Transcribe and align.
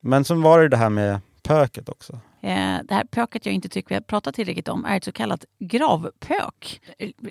Men 0.00 0.24
så 0.24 0.34
var 0.34 0.60
det 0.60 0.68
det 0.68 0.76
här 0.76 0.90
med 0.90 1.20
pöket 1.42 1.88
också. 1.88 2.12
Eh, 2.42 2.78
det 2.84 2.94
här 2.94 3.04
pöket 3.04 3.46
jag 3.46 3.54
inte 3.54 3.68
tycker 3.68 3.88
vi 3.88 3.94
har 3.94 4.02
pratat 4.02 4.34
tillräckligt 4.34 4.68
om 4.68 4.84
är 4.84 4.96
ett 4.96 5.04
så 5.04 5.12
kallat 5.12 5.44
gravpök. 5.58 6.80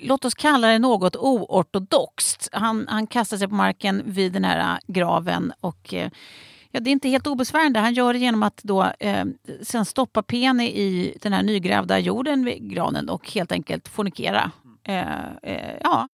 Låt 0.02 0.26
oss 0.26 0.34
kalla 0.34 0.68
det 0.68 0.80
något 0.80 1.16
oortodoxt. 1.16 2.50
Han, 2.52 2.86
han 2.90 3.08
kastar 3.08 3.38
sig 3.38 3.48
på 3.48 3.56
marken 3.56 4.02
vid 4.06 4.34
den 4.34 4.44
här 4.44 4.60
eh, 4.60 4.78
graven 4.88 5.54
och 5.60 5.94
eh, 5.94 6.12
Ja, 6.72 6.80
det 6.80 6.90
är 6.90 6.92
inte 6.92 7.10
helt 7.10 7.28
obesvärande. 7.28 7.80
Han 7.80 7.94
gör 7.94 8.14
det 8.14 8.20
genom 8.20 8.44
att 8.44 8.64
då, 8.64 8.84
eh, 9.00 9.26
sen 9.62 9.86
stoppa 9.86 10.24
pene 10.24 10.68
i 10.68 11.18
den 11.22 11.34
här 11.34 11.44
nygrävda 11.44 12.00
jorden 12.00 12.46
vid 12.46 12.72
granen 12.72 13.10
och 13.10 13.32
helt 13.32 13.52
enkelt 13.52 13.88
fornikera. 13.88 14.52
Eh, 14.84 15.34
eh, 15.44 15.76
ja. 15.84 16.08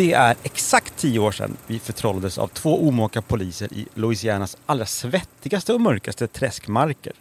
Det 0.00 0.12
är 0.12 0.36
exakt 0.42 0.96
tio 0.96 1.18
år 1.18 1.32
sedan 1.32 1.56
vi 1.66 1.78
förtrollades 1.78 2.38
av 2.38 2.48
två 2.48 2.88
omaka 2.88 3.22
poliser 3.22 3.72
i 3.72 3.86
Louisianas 3.94 4.56
allra 4.66 4.86
svettigaste 4.86 5.72
och 5.72 5.80
mörkaste 5.80 6.26
träskmarker. 6.26 7.12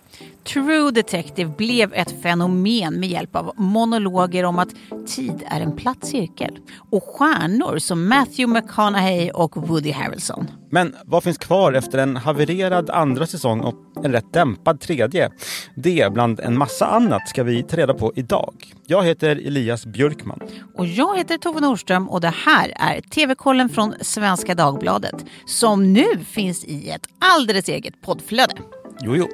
True 0.43 0.91
Detective 0.91 1.53
blev 1.57 1.93
ett 1.93 2.21
fenomen 2.21 2.99
med 2.99 3.09
hjälp 3.09 3.35
av 3.35 3.53
monologer 3.55 4.43
om 4.43 4.59
att 4.59 4.69
tid 5.07 5.43
är 5.47 5.61
en 5.61 5.75
platt 5.75 6.05
cirkel 6.05 6.59
och 6.91 7.03
stjärnor 7.03 7.77
som 7.77 8.07
Matthew 8.09 8.61
McConaughey 8.61 9.31
och 9.31 9.67
Woody 9.67 9.91
Harrelson. 9.91 10.47
Men 10.71 10.95
vad 11.05 11.23
finns 11.23 11.37
kvar 11.37 11.73
efter 11.73 11.97
en 11.97 12.15
havererad 12.15 12.89
andra 12.89 13.27
säsong 13.27 13.59
och 13.59 13.75
en 14.03 14.11
rätt 14.11 14.33
dämpad 14.33 14.81
tredje? 14.81 15.31
Det 15.75 16.13
bland 16.13 16.39
en 16.39 16.57
massa 16.57 16.87
annat 16.87 17.29
ska 17.29 17.43
vi 17.43 17.63
ta 17.63 17.77
reda 17.77 17.93
på 17.93 18.13
idag. 18.15 18.53
Jag 18.87 19.05
heter 19.05 19.35
Elias 19.35 19.85
Björkman. 19.85 20.39
Och 20.75 20.85
jag 20.85 21.17
heter 21.17 21.37
Tove 21.37 21.59
Norström 21.59 22.09
och 22.09 22.21
det 22.21 22.33
här 22.45 22.73
är 22.75 23.01
TV-kollen 23.01 23.69
från 23.69 23.93
Svenska 24.01 24.55
Dagbladet 24.55 25.25
som 25.45 25.93
nu 25.93 26.05
finns 26.25 26.65
i 26.65 26.89
ett 26.89 27.07
alldeles 27.19 27.69
eget 27.69 28.01
poddflöde. 28.01 28.53
Jo, 29.01 29.15
jo. 29.15 29.27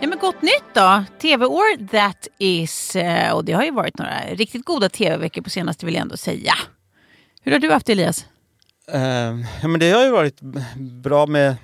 Ja, 0.00 0.08
men 0.08 0.18
gott 0.18 0.42
nytt 0.42 0.74
då! 0.74 1.04
TV-år 1.20 1.86
that 1.86 2.28
is. 2.38 2.96
eh, 2.96 3.32
Och 3.32 3.44
det 3.44 3.52
har 3.52 3.64
ju 3.64 3.70
varit 3.70 3.98
några 3.98 4.20
riktigt 4.32 4.64
goda 4.64 4.88
TV-veckor 4.88 5.42
på 5.42 5.50
senaste 5.50 5.86
vill 5.86 5.94
jag 5.94 6.02
ändå 6.02 6.16
säga. 6.16 6.52
Hur 7.42 7.52
har 7.52 7.58
du 7.58 7.70
haft 7.72 7.86
det 7.86 7.92
Elias? 7.92 8.26
Eh, 8.92 9.00
ja, 9.62 9.68
men 9.68 9.80
det 9.80 9.90
har 9.90 10.04
ju 10.04 10.10
varit 10.10 10.40
bra 11.02 11.26
med 11.26 11.56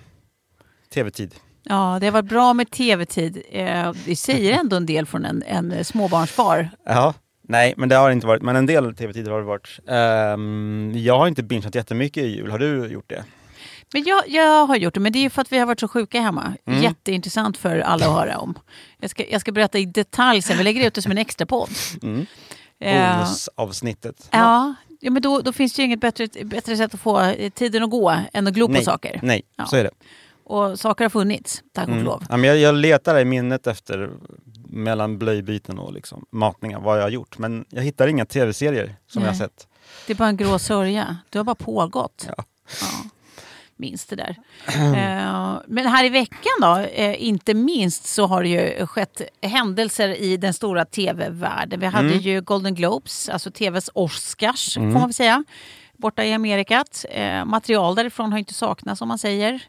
tv-tid. 0.95 1.35
Ja, 1.63 1.99
det 2.01 2.07
har 2.07 2.13
varit 2.13 2.29
bra 2.29 2.55
med 2.55 2.71
TV-tid. 2.71 3.43
Eh, 3.51 3.93
Det 4.07 4.17
säger 4.17 4.53
ändå 4.61 4.77
en 4.77 4.87
del 4.87 5.07
från 5.07 5.25
en, 5.25 5.43
en 5.47 5.85
småbarnsfar. 5.85 6.71
Ja. 6.87 7.15
Nej, 7.49 7.75
men 7.77 7.89
det 7.89 7.97
har 7.97 8.09
det 8.09 8.13
inte 8.13 8.27
varit. 8.27 8.43
Men 8.43 8.57
en 8.57 8.67
del 8.67 8.95
tv-tid 8.95 9.29
har 9.29 9.39
det 9.39 9.45
varit. 9.47 9.79
Ehm, 9.89 10.93
jag 10.95 11.19
har 11.19 11.29
inte 11.29 11.43
bingeat 11.43 11.75
jättemycket 11.75 12.23
i 12.25 12.27
jul. 12.37 12.51
Har 12.51 12.59
du 12.59 12.87
gjort 12.87 13.09
det? 13.11 13.25
Men 13.95 14.05
jag, 14.05 14.29
jag 14.29 14.67
har 14.67 14.77
gjort 14.77 14.95
det, 14.95 15.01
men 15.01 15.13
det 15.13 15.19
är 15.25 15.31
för 15.31 15.43
att 15.43 15.53
vi 15.53 15.59
har 15.59 15.67
varit 15.67 15.81
så 15.81 15.89
sjuka 15.89 16.21
hemma. 16.21 16.53
Mm. 16.67 16.83
Jätteintressant 16.83 17.57
för 17.57 17.79
alla 17.79 18.07
att 18.07 18.13
höra 18.13 18.39
om. 18.39 18.55
Jag 19.01 19.11
ska, 19.11 19.25
jag 19.31 19.41
ska 19.41 19.53
berätta 19.53 19.79
i 19.79 19.87
detalj 19.87 20.43
sen, 20.43 20.59
vi 20.59 20.65
lägger 20.65 20.87
ut 20.87 20.95
det 20.95 21.03
som 21.03 21.13
en 21.13 21.19
extra 21.19 21.47
podd. 21.47 21.71
Mm. 22.03 22.27
Eh, 22.81 23.17
Bonusavsnittet. 23.17 24.29
ja, 24.33 24.75
ja, 25.01 25.11
men 25.11 25.23
då, 25.23 25.41
då 25.41 25.53
finns 25.53 25.73
det 25.75 25.83
ju 25.83 25.87
inget 25.87 26.01
bättre, 26.01 26.29
bättre 26.45 26.77
sätt 26.77 26.95
att 26.95 27.01
få 27.01 27.21
eh, 27.21 27.51
tiden 27.51 27.83
att 27.83 27.91
gå 27.91 28.17
än 28.33 28.47
att 28.47 28.55
glo 28.55 28.67
på 28.67 28.73
Nej, 28.73 28.85
saker. 28.85 29.21
Nej, 29.23 29.43
Ja. 29.57 29.67
så 29.67 29.77
är 29.77 29.85
det. 29.85 29.91
Och 30.45 30.81
saker 30.81 31.05
har 31.05 31.11
funnits, 31.11 31.63
tack 31.73 31.87
och 31.89 31.93
Mm. 31.93 32.05
lov. 32.05 32.25
Ja, 32.29 32.37
men 32.37 32.51
jag, 32.51 32.59
jag 32.59 32.75
letar 32.75 33.19
i 33.19 33.25
minnet 33.25 33.67
efter 33.67 34.11
mellan 34.69 35.19
blöjbyten 35.19 35.79
och 35.79 35.93
liksom, 35.93 36.25
matningar, 36.31 36.81
vad 36.81 36.99
jag 36.99 37.03
har 37.03 37.11
gjort. 37.11 37.39
Men 37.39 37.65
jag 37.69 37.83
hittar 37.83 38.09
inga 38.09 38.27
tv-serier 38.27 38.97
som 39.07 39.23
jag 39.23 39.29
har 39.29 39.39
Nej. 39.39 39.39
sett. 39.49 39.69
Det 40.07 40.13
är 40.13 40.17
bara 40.17 40.29
en 40.29 40.37
grå 40.37 40.59
sörja. 40.59 41.17
Du 41.31 41.39
har 41.39 41.45
bara 41.45 41.55
pågått. 41.55 42.25
Ja. 42.37 42.45
Ja, 42.81 42.87
minns 43.77 44.07
det 44.07 44.17
där. 44.17 44.37
Eh, 44.69 45.61
men 45.69 45.87
här 45.87 46.05
i 46.05 46.09
veckan 46.09 46.53
då, 46.61 46.77
eh, 46.77 47.25
inte 47.25 47.55
minst 47.55 48.07
så 48.07 48.27
har 48.27 48.43
det 48.43 48.49
ju 48.49 48.87
skett 48.87 49.23
händelser 49.43 50.09
i 50.09 50.37
den 50.37 50.55
stora 50.55 50.85
tv-världen. 50.85 51.81
Vi 51.81 51.87
hade 51.87 52.09
Mm. 52.09 52.19
ju 52.21 52.41
Golden 52.41 52.75
Globes, 52.75 53.29
alltså 53.29 53.51
tvs 53.51 53.91
Oscars 53.95 54.75
får 54.75 54.81
man 54.83 55.03
väl 55.03 55.13
säga, 55.15 55.45
borta 55.97 56.25
i 56.25 56.33
Amerikat. 56.33 57.05
Eh, 57.11 57.45
material 57.45 57.95
därifrån 57.95 58.33
har 58.33 58.39
inte 58.39 58.55
saknats 58.55 59.01
om 59.01 59.09
man 59.09 59.19
säger. 59.19 59.61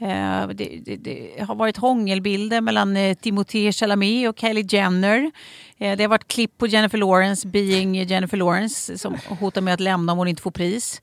Eh, 0.00 0.48
det, 0.48 0.80
det, 0.84 0.96
det 0.96 1.44
har 1.48 1.54
varit 1.54 1.76
hångelbilder 1.76 2.60
mellan 2.60 2.96
eh, 2.96 3.14
Timothée 3.14 3.72
Chalamet 3.72 4.28
och 4.28 4.38
Kylie 4.38 4.66
Jenner. 4.68 5.30
Eh, 5.78 5.96
det 5.96 6.04
har 6.04 6.08
varit 6.08 6.28
klipp 6.28 6.58
på 6.58 6.66
Jennifer 6.66 6.98
Lawrence, 6.98 7.48
being 7.48 7.94
Jennifer 7.94 8.36
Lawrence, 8.36 8.98
som 8.98 9.16
hotar 9.40 9.60
med 9.60 9.74
att 9.74 9.80
lämna 9.80 10.12
om 10.12 10.18
hon 10.18 10.28
inte 10.28 10.42
får 10.42 10.50
pris. 10.50 11.02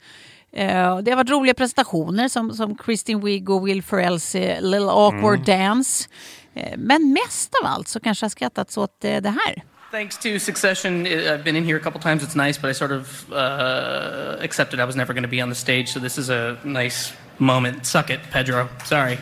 Eh, 0.58 0.98
det 0.98 1.12
har 1.12 1.16
varit 1.16 1.30
roliga 1.30 1.54
presentationer 1.54 2.28
som, 2.28 2.54
som 2.54 2.76
Kristen 2.78 3.22
Wiig 3.26 3.50
och 3.50 3.68
Will 3.68 3.84
Ferrells 3.84 4.36
eh, 4.36 4.62
Little 4.62 4.90
Awkward 4.92 5.46
Dance. 5.46 6.10
Eh, 6.54 6.78
men 6.78 7.14
mest 7.14 7.56
av 7.62 7.68
allt 7.68 7.88
så 7.88 8.00
kanske 8.00 8.24
jag 8.24 8.32
skrattats 8.32 8.78
åt 8.78 9.04
eh, 9.04 9.22
det 9.22 9.30
här. 9.30 9.64
Thanks 9.92 10.18
to 10.18 10.40
Succession, 10.40 11.08
I- 11.08 11.10
I've 11.30 11.44
been 11.44 11.56
in 11.56 11.66
here 11.66 11.78
a 11.78 11.84
couple 11.84 12.02
times. 12.02 12.24
It's 12.24 12.46
nice, 12.48 12.62
but 12.62 12.72
I 12.72 12.74
sort 12.74 12.92
of 12.92 13.26
uh, 13.32 14.44
accepted 14.44 14.80
I 14.80 14.84
was 14.86 14.96
never 14.96 15.14
going 15.14 15.24
to 15.24 15.30
be 15.30 15.44
on 15.44 15.50
the 15.50 15.56
stage, 15.56 15.88
so 15.88 16.00
this 16.00 16.18
is 16.18 16.30
a 16.30 16.56
nice 16.64 17.14
moment. 17.38 17.86
Suck 17.86 18.10
it, 18.10 18.20
Pedro. 18.32 18.68
Sorry. 18.86 19.18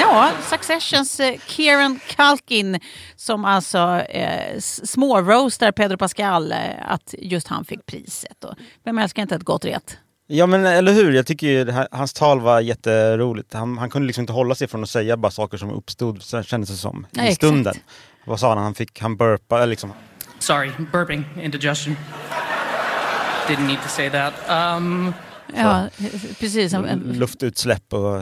Ja, 0.00 0.30
Successions 0.50 1.20
eh, 1.20 1.38
Kieran 1.46 2.00
Culkin 2.16 2.80
som 3.16 3.44
alltså 3.44 3.78
eh, 4.00 4.58
småroastar 4.60 5.72
Pedro 5.72 5.96
Pascal 5.96 6.52
eh, 6.52 6.58
att 6.86 7.14
just 7.18 7.48
han 7.48 7.64
fick 7.64 7.86
priset. 7.86 8.44
Och 8.44 8.54
vem 8.84 8.98
älskar 8.98 9.22
inte 9.22 9.34
ett 9.34 9.42
gott 9.42 9.64
ret? 9.64 9.98
Ja 10.26 10.46
men 10.46 10.66
eller 10.66 10.92
hur, 10.92 11.12
jag 11.12 11.26
tycker 11.26 11.46
ju 11.46 11.70
här, 11.70 11.88
hans 11.90 12.12
tal 12.12 12.40
var 12.40 12.60
jätteroligt. 12.60 13.54
Han, 13.54 13.78
han 13.78 13.90
kunde 13.90 14.06
liksom 14.06 14.22
inte 14.22 14.32
hålla 14.32 14.54
sig 14.54 14.68
från 14.68 14.82
att 14.82 14.90
säga 14.90 15.16
bara 15.16 15.30
saker 15.32 15.56
som 15.56 15.70
uppstod, 15.70 16.22
så 16.22 16.42
kändes 16.42 16.70
det 16.70 16.76
som, 16.76 17.06
Ja, 17.10 17.22
i 17.22 17.26
exakt. 17.26 17.36
stunden. 17.36 17.74
Vad 18.26 18.40
sa 18.40 18.48
han? 18.48 18.58
Han 18.58 18.74
fick, 18.74 19.00
han 19.00 19.16
burpa, 19.16 19.56
eller 19.56 19.66
liksom. 19.66 19.92
Sorry, 20.38 20.70
burping, 20.92 21.24
indigestion. 21.42 21.96
Didn't 23.48 23.66
need 23.66 23.78
to 23.82 23.88
say 23.88 24.10
that. 24.10 24.34
Um, 24.76 25.12
Ja, 25.56 25.88
precis. 26.40 26.74
Luftutsläpp 27.04 27.92
och... 27.92 28.18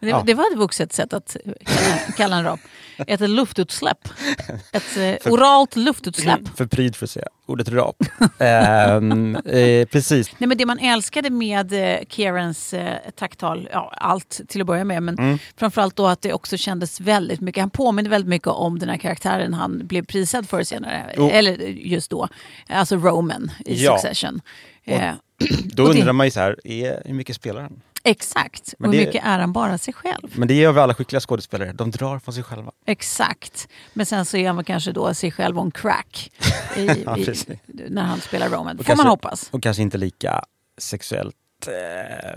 Det, 0.00 0.08
Ja. 0.08 0.22
det 0.26 0.34
var 0.34 0.52
ett 0.52 0.58
vuxet 0.58 0.92
sätt 0.92 1.12
att 1.12 1.36
kalla, 1.64 1.96
kalla 2.16 2.36
en 2.36 2.44
rap. 2.44 2.60
Ett 3.06 3.20
luftutsläpp. 3.20 4.08
Ett 4.72 4.96
eh, 5.26 5.32
oralt 5.32 5.76
luftutsläpp. 5.76 6.40
För 6.56 6.66
pryd 6.66 6.96
för 6.96 7.06
att 7.06 7.10
säga 7.10 7.26
ordet 7.46 7.68
rap. 7.68 7.96
Ehm, 8.38 9.36
eh, 9.36 9.86
precis. 9.86 10.30
Nej, 10.38 10.48
men 10.48 10.58
det 10.58 10.66
man 10.66 10.78
älskade 10.78 11.30
med 11.30 11.72
eh, 11.72 11.98
Kierans 12.08 12.74
eh, 12.74 12.96
tacktal, 13.16 13.68
ja, 13.72 13.92
allt 13.96 14.40
till 14.48 14.60
att 14.60 14.66
börja 14.66 14.84
med, 14.84 15.02
men 15.02 15.18
Mm. 15.18 15.38
framförallt 15.56 15.96
då 15.96 16.06
att 16.06 16.22
det 16.22 16.32
också 16.32 16.56
kändes 16.56 17.00
väldigt 17.00 17.40
mycket, 17.40 17.60
han 17.62 17.70
påminner 17.70 18.10
väldigt 18.10 18.28
mycket 18.28 18.48
om 18.48 18.78
den 18.78 18.88
här 18.88 18.96
karaktären 18.96 19.54
han 19.54 19.86
blev 19.86 20.04
prisad 20.04 20.48
för 20.48 20.62
senare, 20.62 21.14
Jo. 21.16 21.30
eller 21.32 21.52
just 21.68 22.10
då, 22.10 22.28
alltså 22.68 22.96
Roman 22.96 23.50
i 23.66 23.84
Ja. 23.84 23.98
Succession. 23.98 24.40
Eh, 24.84 25.10
Då 25.64 25.82
Och 25.82 25.94
det- 25.94 25.98
undrar 26.00 26.12
man 26.12 26.26
ju 26.26 26.30
så 26.30 26.40
här, 26.40 26.56
är, 26.64 27.02
hur 27.06 27.14
mycket 27.14 27.36
spelar 27.36 27.60
han? 27.62 27.80
Exakt, 28.04 28.74
Men 28.78 28.88
och 28.90 28.94
hur 28.96 29.06
mycket 29.06 29.24
är 29.24 29.38
han 29.38 29.52
bara 29.52 29.78
sig 29.78 29.94
själv? 29.94 30.38
Men 30.38 30.48
det 30.48 30.54
gör 30.54 30.72
väl 30.72 30.82
alla 30.82 30.94
skickliga 30.94 31.20
skådespelare, 31.20 31.72
de 31.72 31.90
drar 31.90 32.18
från 32.18 32.34
sig 32.34 32.42
själva. 32.44 32.72
Exakt. 32.86 33.68
Men 33.92 34.06
sen 34.06 34.24
så 34.24 34.36
är 34.36 34.52
väl 34.52 34.64
kanske 34.64 34.92
då 34.92 35.14
sig 35.14 35.30
själv 35.32 35.58
on 35.58 35.70
crack 35.70 36.32
i, 36.76 36.86
Ja, 37.06 37.18
i, 37.18 37.34
när 37.66 38.02
han 38.02 38.20
spelar 38.20 38.48
Roman. 38.48 38.78
Får 38.84 38.96
man 38.96 39.06
hoppas. 39.06 39.48
Och 39.50 39.62
kanske 39.62 39.82
inte 39.82 39.98
lika 39.98 40.44
sexuellt... 40.78 41.34
Eh, 41.66 42.36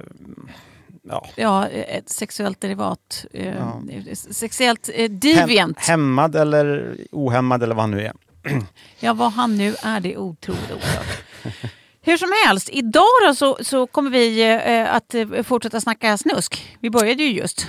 ja. 1.04 1.28
Ja, 1.36 1.68
ett 1.68 2.10
sexuellt 2.10 2.62
derivat. 2.62 3.26
Eh, 3.34 3.56
Ja. 3.56 3.82
Sexuellt 4.16 4.90
eh, 4.94 5.02
Hem, 5.02 5.20
deviant. 5.20 5.80
hämmad 5.80 6.36
eller 6.36 6.98
ohämmad 7.12 7.64
eller 7.64 7.76
vad 7.76 7.84
han 7.84 7.92
nu 7.92 8.02
är. 8.06 8.14
Ja, 9.00 9.14
vad 9.14 9.32
han 9.34 9.58
nu 9.58 9.76
är, 9.84 10.00
det 10.00 10.14
är 10.14 10.18
otroligt 10.18 10.72
oklart. 10.72 11.24
Hur 12.08 12.18
som 12.18 12.30
helst, 12.46 12.70
idag 12.72 13.04
då 13.28 13.36
så, 13.36 13.58
så 13.62 13.88
kommer 13.88 14.10
vi 14.10 14.54
eh, 14.66 14.96
att 14.96 15.14
eh, 15.14 15.44
fortsätta 15.44 15.82
snacka 15.82 16.18
snusk. 16.18 16.78
Vi 16.80 16.90
började 16.90 17.24
ju 17.24 17.32
just. 17.32 17.68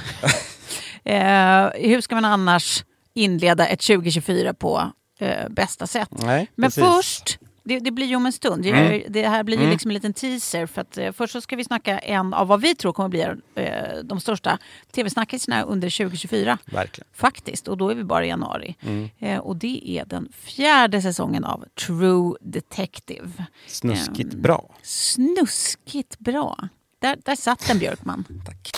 eh, 1.05 1.69
hur 1.75 2.01
ska 2.01 2.15
man 2.15 2.25
annars 2.25 2.85
inleda 3.15 3.67
ett 3.67 3.81
2024 3.81 4.55
på 4.55 4.93
eh, 5.19 5.49
bästa 5.51 5.87
sätt? 5.87 6.09
Nej, 6.11 6.51
Men 6.55 6.71
precis. 6.71 6.85
först 6.85 7.39
det, 7.69 7.79
det 7.79 7.91
blir 7.91 8.07
ju 8.07 8.17
om 8.17 8.27
en 8.27 8.33
stund. 8.33 8.67
Mm. 8.67 9.03
det 9.09 9.29
här 9.29 9.43
blir 9.45 9.57
ju 9.57 9.63
Mm. 9.63 9.73
liksom 9.73 9.91
en 9.91 9.95
liten 9.95 10.13
teaser. 10.13 10.67
För 10.67 10.81
att, 10.81 10.99
eh, 10.99 11.13
först 11.13 11.33
så 11.33 11.41
ska 11.41 11.57
vi 11.57 11.65
snacka 11.65 11.99
en 11.99 12.35
av 12.35 12.47
vad 12.47 12.61
vi 12.61 12.75
tror 12.75 12.93
kommer 12.93 13.09
bli 13.09 13.21
eh, 13.55 13.73
de 14.05 14.21
största 14.21 14.59
tv-snackisarna 14.93 15.63
under 15.63 15.91
2024. 15.91 16.59
Verkligen. 16.65 17.09
Faktiskt, 17.15 17.69
och 17.69 17.77
då 17.77 17.89
är 17.89 17.95
vi 17.95 18.05
bara 18.05 18.25
i 18.25 18.29
januari. 18.29 18.77
Mm. 18.81 19.09
Eh, 19.19 19.39
och 19.39 19.57
det 19.57 19.91
är 19.91 20.05
den 20.05 20.29
fjärde 20.33 21.03
säsongen 21.03 21.45
av 21.45 21.65
True 21.87 22.35
Detective. 22.41 23.31
Snuskigt 23.67 24.35
Ehm. 24.35 24.43
bra. 24.43 24.75
Snuskigt 24.83 26.19
bra. 26.19 26.59
Där, 27.01 27.17
där 27.25 27.37
satt 27.37 27.67
den 27.69 27.79
Björkman. 27.79 28.25
Tack. 28.47 28.71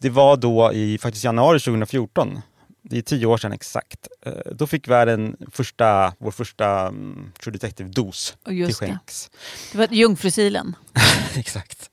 Det 0.00 0.10
var 0.10 0.36
då 0.36 0.72
i 0.72 0.98
faktiskt 0.98 1.24
januari 1.24 1.60
2014. 1.60 2.40
Det 2.90 2.98
är 2.98 3.02
tio 3.02 3.26
år 3.26 3.36
sedan 3.36 3.52
exakt. 3.52 4.08
Eh, 4.26 4.32
Då 4.52 4.66
fick 4.66 4.88
världen 4.88 5.36
första, 5.52 6.12
vår 6.18 6.30
första 6.30 6.86
mm, 6.88 7.32
True 7.44 7.52
Detective-dos 7.52 8.36
till 8.44 8.58
just 8.58 8.80
det. 8.80 8.86
skänks. 8.86 9.30
Det 9.72 9.78
var 9.78 9.88
Jungfrusilen. 9.90 10.76
Exakt. 11.36 11.90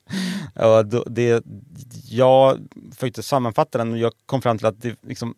Ja, 0.54 0.82
då, 0.82 1.04
det, 1.06 1.44
jag 2.10 2.58
försökte 2.94 3.22
sammanfatta 3.22 3.78
den 3.78 3.92
och 3.92 3.98
jag 3.98 4.12
kom 4.26 4.42
fram 4.42 4.58
till 4.58 4.66
att 4.66 4.82
det, 4.82 4.96
liksom, 5.02 5.34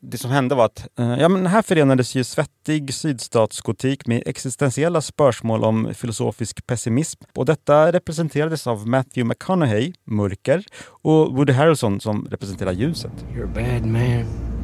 det 0.00 0.18
som 0.18 0.30
hände 0.30 0.54
var 0.54 0.64
att 0.64 0.88
eh, 0.98 1.16
ja, 1.18 1.28
men 1.28 1.46
här 1.46 1.62
förenades 1.62 2.14
ju 2.14 2.24
svettig 2.24 2.94
sydstatsgotik 2.94 4.06
med 4.06 4.22
existentiella 4.26 5.00
spörsmål 5.00 5.64
om 5.64 5.94
filosofisk 5.94 6.66
pessimism. 6.66 7.22
Och 7.34 7.44
detta 7.44 7.92
representerades 7.92 8.66
av 8.66 8.88
Matthew 8.88 9.24
McConaughey, 9.28 9.92
mörker, 10.04 10.64
och 10.86 11.36
Woody 11.36 11.52
Harrelson 11.52 12.00
som 12.00 12.26
representerar 12.30 12.72
ljuset. 12.72 13.12
You're 13.34 13.44
a 13.44 13.50
bad 13.54 13.86
man. 13.86 14.55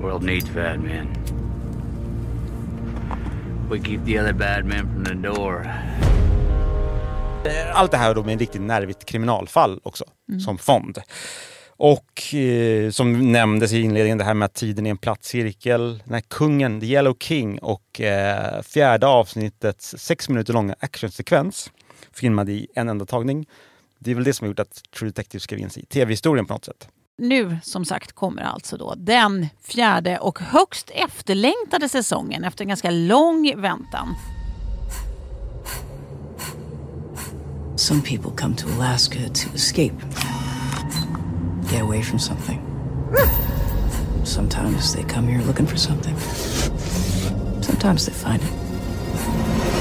World 0.00 0.22
needs 0.22 0.50
bad 0.54 0.80
men. 0.80 1.06
We 3.70 3.78
keep 3.78 4.04
the 4.04 4.20
other 4.20 4.32
bad 4.32 4.64
men 4.64 4.92
from 4.92 5.04
the 5.04 5.14
door. 5.14 5.66
Allt 7.72 7.90
det 7.90 7.96
här 7.96 8.14
då 8.14 8.24
med 8.24 8.32
en 8.32 8.38
riktigt 8.38 8.62
nervigt 8.62 9.04
kriminalfall 9.04 9.80
också, 9.82 10.04
som 10.44 10.58
fond. 10.58 10.98
Och 11.68 12.34
eh, 12.34 12.90
som 12.90 13.32
nämndes 13.32 13.72
i 13.72 13.80
inledningen, 13.80 14.18
det 14.18 14.24
här 14.24 14.34
med 14.34 14.46
att 14.46 14.54
tiden 14.54 14.86
är 14.86 14.90
en 14.90 14.98
platt 14.98 15.24
cirkel. 15.24 16.02
Den 16.04 16.14
här 16.14 16.20
kungen, 16.20 16.80
The 16.80 16.86
Yellow 16.86 17.16
King 17.20 17.58
och 17.58 18.00
eh, 18.00 18.62
fjärde 18.62 19.06
avsnittets 19.06 19.94
sex 19.98 20.28
minuter 20.28 20.52
långa 20.52 20.74
actionsekvens 20.80 21.70
filmad 22.12 22.48
i 22.48 22.66
en 22.74 22.88
enda 22.88 23.06
tagning. 23.06 23.46
Det 23.98 24.10
är 24.10 24.14
väl 24.14 24.24
det 24.24 24.32
som 24.32 24.44
har 24.44 24.48
gjort 24.48 24.60
att 24.60 24.82
True 24.98 25.08
Detective 25.08 25.40
skrev 25.40 25.60
in 25.60 25.70
sig 25.70 25.82
i 25.82 25.86
tv-historien 25.86 26.46
på 26.46 26.52
något 26.54 26.64
sätt. 26.64 26.88
Nu 27.22 27.58
som 27.62 27.84
sagt 27.84 28.12
kommer 28.12 28.42
alltså 28.42 28.76
då 28.76 28.94
den 28.96 29.46
fjärde 29.62 30.18
och 30.18 30.40
högst 30.40 30.90
efterlängtade 30.90 31.88
säsongen 31.88 32.44
efter 32.44 32.64
en 32.64 32.68
ganska 32.68 32.90
lång 32.90 33.54
väntan. 33.56 34.14
Some 37.76 38.02
people 38.02 38.30
come 38.36 38.56
to 38.56 38.68
Alaska 38.78 39.18
to 39.18 39.54
escape, 39.54 39.94
get 41.70 41.82
away 41.82 42.02
from 42.02 42.18
something. 42.18 42.60
Sometimes 44.24 44.94
they 44.94 45.04
come 45.04 45.32
here 45.32 45.46
looking 45.46 45.66
for 45.66 45.76
something. 45.76 46.16
Sometimes 47.62 48.06
they 48.06 48.14
find 48.14 48.42
it. 48.42 49.79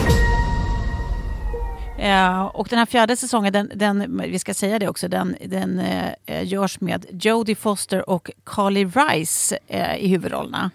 Eh, 1.99 2.41
och 2.41 2.67
den 2.69 2.79
här 2.79 2.85
fjärde 2.85 3.15
säsongen, 3.15 3.53
den, 3.53 3.71
den, 3.75 4.21
vi 4.31 4.39
ska 4.39 4.53
säga 4.53 4.79
det 4.79 4.87
också, 4.87 5.07
den, 5.07 5.35
den 5.45 5.79
eh, 6.25 6.47
görs 6.47 6.79
med 6.81 7.05
Jodie 7.11 7.55
Foster 7.55 8.09
och 8.09 8.31
Carly 8.45 8.85
Rice 8.85 9.57
eh, 9.67 9.95
i 9.95 10.07
huvudrollerna. 10.07 10.71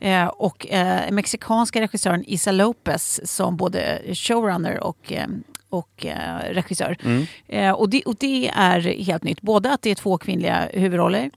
Eh, 0.00 0.26
och 0.26 0.66
eh, 0.66 1.10
mexikanska 1.10 1.80
regissören 1.80 2.24
Isa 2.26 2.52
Lopez 2.52 3.20
som 3.24 3.56
både 3.56 4.00
showrunner 4.14 4.80
och 4.80 5.12
och 5.70 6.06
regissör. 6.50 6.96
Eh, 7.46 7.72
och, 7.72 7.90
det, 7.90 8.02
och 8.02 8.16
det 8.18 8.48
är 8.48 8.80
helt 8.80 9.22
nytt. 9.22 9.40
Både 9.40 9.72
att 9.72 9.82
det 9.82 9.90
är 9.90 9.94
två 9.94 10.18
kvinnliga 10.18 10.68
huvudroller 10.72 11.30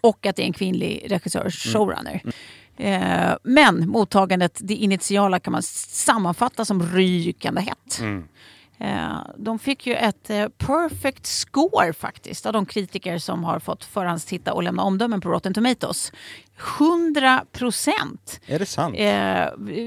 och 0.00 0.26
att 0.26 0.36
det 0.36 0.42
är 0.42 0.46
en 0.46 0.52
kvinnlig 0.52 1.06
regissör, 1.10 1.50
showrunner. 1.50 2.22
Eh, 2.78 3.34
men 3.42 3.88
mottagandet, 3.88 4.58
det 4.60 4.74
initiala 4.74 5.40
kan 5.40 5.52
man 5.52 5.62
sammanfatta 5.62 6.64
som 6.64 6.82
rykande 6.82 7.60
hett. 7.60 7.98
Mm 8.00 8.28
de 9.36 9.58
fick 9.58 9.86
ju 9.86 9.94
ett 9.94 10.30
eh, 10.30 10.48
perfect 10.48 11.26
score 11.26 11.92
faktiskt 11.92 12.46
av 12.46 12.52
de 12.52 12.66
kritiker 12.66 13.18
som 13.18 13.44
har 13.44 13.58
fått 13.58 13.84
förhandstitta 13.84 14.52
och 14.52 14.62
lämna 14.62 14.82
omdömen 14.82 15.20
på 15.20 15.28
Rotten 15.28 15.54
Tomatoes. 15.54 16.12
100 16.78 17.44
procent! 17.52 18.40
Är 18.46 18.58
det 18.58 18.66
sant? 18.66 18.94
Eh, 18.98 19.04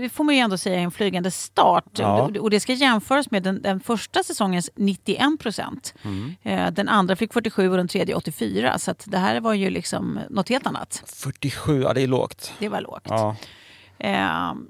det 0.02 0.10
får 0.14 0.24
man 0.24 0.36
ju 0.36 0.42
ändå 0.42 0.58
säga 0.58 0.80
är 0.80 0.84
en 0.84 0.92
flygande 0.92 1.32
start. 1.32 1.86
Ja. 1.92 2.22
Och- 2.40 2.50
det 2.50 2.60
ska 2.60 2.74
jämföras 2.74 3.32
med 3.32 3.44
den, 3.44 3.62
den 3.62 3.80
första 3.80 4.24
säsongens 4.24 4.70
91 4.76 5.40
procent. 5.40 5.94
Mm. 6.04 6.36
Eh, 6.44 6.72
den 6.72 6.90
andra 6.90 7.16
fick 7.16 7.34
47 7.34 7.70
och 7.72 7.78
den 7.78 7.88
tredje 7.88 8.16
84. 8.16 8.80
Så 8.80 8.92
att 8.92 9.04
det 9.08 9.18
här 9.18 9.40
var 9.40 9.54
ju 9.54 9.70
liksom 9.70 10.20
något 10.30 10.50
helt 10.50 10.68
annat. 10.68 11.04
47, 11.06 11.82
ja 11.82 11.94
det 11.94 12.02
är 12.02 12.08
lågt. 12.08 12.54
Det 12.60 12.70
var 12.70 12.82
lågt. 12.82 13.04
Ja. 13.06 13.36
Eh, 14.00 14.12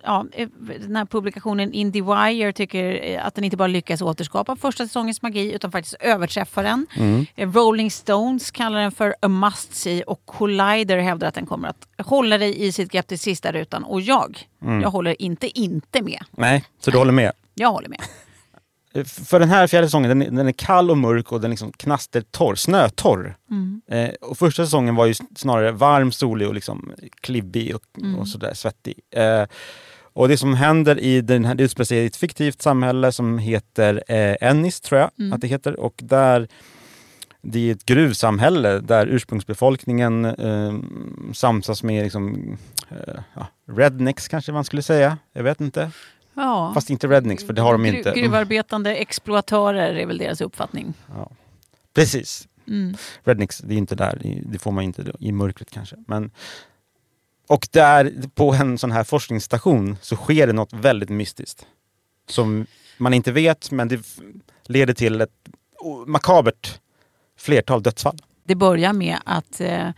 ja, 0.04 0.26
eh, 0.32 0.48
den 0.80 0.96
här 0.96 1.06
publikationen 1.06 1.74
Indie 1.74 2.02
Wire 2.04 2.54
tycker 2.54 3.00
eh, 3.04 3.26
att 3.26 3.36
den 3.36 3.44
inte 3.44 3.58
bara 3.58 3.68
lyckas 3.68 4.02
återskapa 4.02 4.56
första 4.56 4.86
säsongens 4.88 5.22
magi 5.22 5.54
utan 5.54 5.72
faktiskt 5.72 5.96
överträffar 6.00 6.64
den. 6.64 6.88
Eh, 7.36 7.52
Rolling 7.52 7.92
Stones 7.92 8.52
kallar 8.52 8.80
den 8.82 8.92
för 8.92 9.16
a 9.22 9.28
must 9.28 9.76
see 9.76 10.04
och 10.04 10.26
Collider 10.26 10.98
hävdar 10.98 11.28
att 11.28 11.36
den 11.36 11.46
kommer 11.46 11.68
att 11.68 12.08
hålla 12.08 12.38
dig 12.38 12.66
i 12.68 12.72
sitt 12.72 12.92
grepp 12.92 13.08
till 13.08 13.20
sista 13.20 13.52
rutan. 13.52 13.84
Och 13.84 14.02
jag, 14.02 14.48
jag 14.60 14.90
håller 14.90 15.22
inte 15.22 15.60
inte 15.60 16.02
med. 16.02 16.20
Nej, 16.32 16.66
så 16.80 16.92
du 16.92 16.98
håller 16.98 17.12
med? 17.12 17.32
Jag 17.54 17.72
håller 17.72 17.90
med. 17.90 18.00
Eh, 18.94 19.04
För 19.04 19.40
den 19.40 19.50
här 19.50 19.68
fjärde 19.68 19.88
säsongen, 19.88 20.10
den, 20.10 20.22
är- 20.22 20.32
den 20.38 20.48
är 20.48 20.52
kall 20.52 20.92
och 20.92 20.98
mörk 20.98 21.32
och 21.32 21.42
den 21.42 21.50
liksom 21.50 21.72
knastertorr, 21.72 22.56
snötorr. 22.56 23.36
Eh, 23.88 24.10
och 24.22 24.38
första 24.38 24.64
säsongen 24.66 24.96
var 24.96 25.06
ju 25.06 25.14
snarare 25.36 25.72
varm, 25.72 26.12
solig 26.12 26.48
och 26.48 26.54
liksom 26.54 26.92
klibbig 27.22 27.76
och, 27.76 27.84
och 28.20 28.28
sådär 28.28 28.54
svettig. 28.54 29.00
Eh, 29.16 29.44
och 30.14 30.28
det 30.28 30.38
som 30.38 30.54
händer 30.54 31.00
i 31.00 31.22
den 31.22 31.46
här, 31.46 31.56
det 31.56 31.64
utspelar 31.64 31.86
sig 31.86 31.98
i 31.98 32.06
ett 32.06 32.16
fiktivt 32.16 32.62
samhälle 32.62 33.12
som 33.12 33.38
heter 33.38 34.04
eh, 34.08 34.36
Ennis, 34.50 34.82
tror 34.82 35.02
jag 35.02 35.34
att 35.34 35.42
det 35.42 35.48
heter. 35.48 35.80
Och 35.80 35.94
där 35.98 36.48
det 37.42 37.70
är 37.70 37.72
ett 37.76 37.86
gruvsamhälle 37.86 38.80
där 38.80 39.08
ursprungsbefolkningen 39.08 40.26
eh, 40.26 40.74
samsas 41.34 41.84
med 41.84 42.04
liksom, 42.04 42.58
eh, 42.90 43.20
ja, 43.36 43.48
rednecks 43.72 44.28
kanske 44.28 44.52
man 44.52 44.64
skulle 44.64 44.82
säga. 44.82 45.18
Jag 45.34 45.44
vet 45.44 45.62
inte. 45.62 45.92
Ja. 46.40 46.72
Fast 46.74 46.90
inte 46.90 47.08
rednecks, 47.08 47.44
för 47.44 47.54
det 47.54 47.62
har 47.62 47.72
de 47.72 47.86
Gru- 47.86 47.98
inte. 47.98 48.14
Gruvarbetande 48.16 48.96
exploatörer 48.96 49.96
är 49.96 50.06
väl 50.06 50.18
deras 50.18 50.42
uppfattning. 50.42 50.94
Precis. 51.94 52.48
Mm. 52.68 52.96
Rednecks, 53.24 53.58
det 53.58 53.74
är 53.74 53.78
inte 53.78 53.96
där, 53.96 54.42
det 54.46 54.60
får 54.60 54.72
man 54.72 54.84
inte 54.84 55.12
i 55.20 55.32
mörkret 55.32 55.72
kanske. 55.72 55.96
Men, 56.08 56.32
och 57.48 57.68
där 57.72 58.14
på 58.36 58.54
en 58.54 58.78
sån 58.78 58.92
här 58.92 59.04
forskningsstation 59.04 59.98
så 60.02 60.16
sker 60.16 60.48
det 60.48 60.54
något 60.54 60.74
väldigt 60.74 61.10
mystiskt. 61.10 61.66
Som 62.30 62.66
man 62.98 63.14
inte 63.14 63.32
vet, 63.32 63.72
men 63.72 63.88
det 63.88 64.08
leder 64.64 64.94
till 64.94 65.22
ett 65.22 65.50
makabert 66.08 66.80
flertal 67.38 67.84
dödsfall. 67.84 68.18
Det 68.44 68.56
börjar 68.56 68.94
med 68.94 69.18
att 69.26 69.62
eh, 69.62 69.90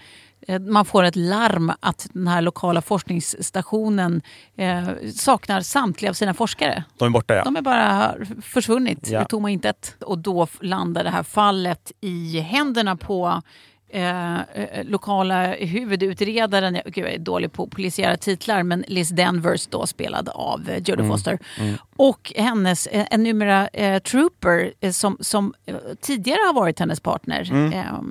man 0.60 0.86
får 0.86 1.03
ett 1.03 1.15
larm 1.15 1.71
att 1.79 2.07
den 2.13 2.27
här 2.27 2.41
lokala 2.41 2.81
forskningsstationen 2.81 4.21
eh, 4.55 4.83
saknar 5.15 5.62
samtliga 5.62 6.10
av 6.10 6.13
sina 6.13 6.33
forskare. 6.33 6.83
De 6.98 7.05
är 7.05 7.10
borta 7.10 7.36
ja. 7.36 7.43
De 7.43 7.55
är 7.55 7.62
bara 7.62 8.15
försvunnit 8.41 9.07
Ja. 9.10 9.21
i 9.21 9.25
tomma 9.25 9.50
intet. 9.50 9.95
Och 10.00 10.17
då 10.17 10.48
landar 10.62 11.03
det 11.03 11.10
här 11.10 11.24
fallet 11.24 11.91
i 12.01 12.39
händerna 12.39 12.95
på 12.95 13.41
eh, 13.91 14.39
eh, 14.41 14.83
lokala 14.83 15.55
huvudutredaren, 15.55 16.75
jag, 16.75 16.83
gud, 16.93 17.05
jag 17.05 17.13
är 17.13 17.19
dålig 17.19 17.51
på 17.51 17.67
polisiära 17.67 18.17
titlar, 18.17 18.63
men 18.63 18.83
Liz 18.88 19.10
Denvers 19.10 19.67
då 19.67 19.88
spelad 19.88 20.29
av 20.29 20.69
eh, 20.69 20.77
Jodie 20.77 21.07
Foster. 21.07 21.39
Och 21.95 22.33
hennes, 22.36 22.88
eh, 22.88 23.05
en 23.12 23.24
numera 23.24 23.67
eh, 23.67 24.01
trooper 24.01 24.74
eh, 24.79 24.91
som, 24.91 25.17
som 25.19 25.53
eh, 25.65 25.75
tidigare 26.01 26.39
har 26.48 26.53
varit 26.53 26.79
hennes 26.79 27.00
partner, 27.00 27.71
eh, 27.74 28.01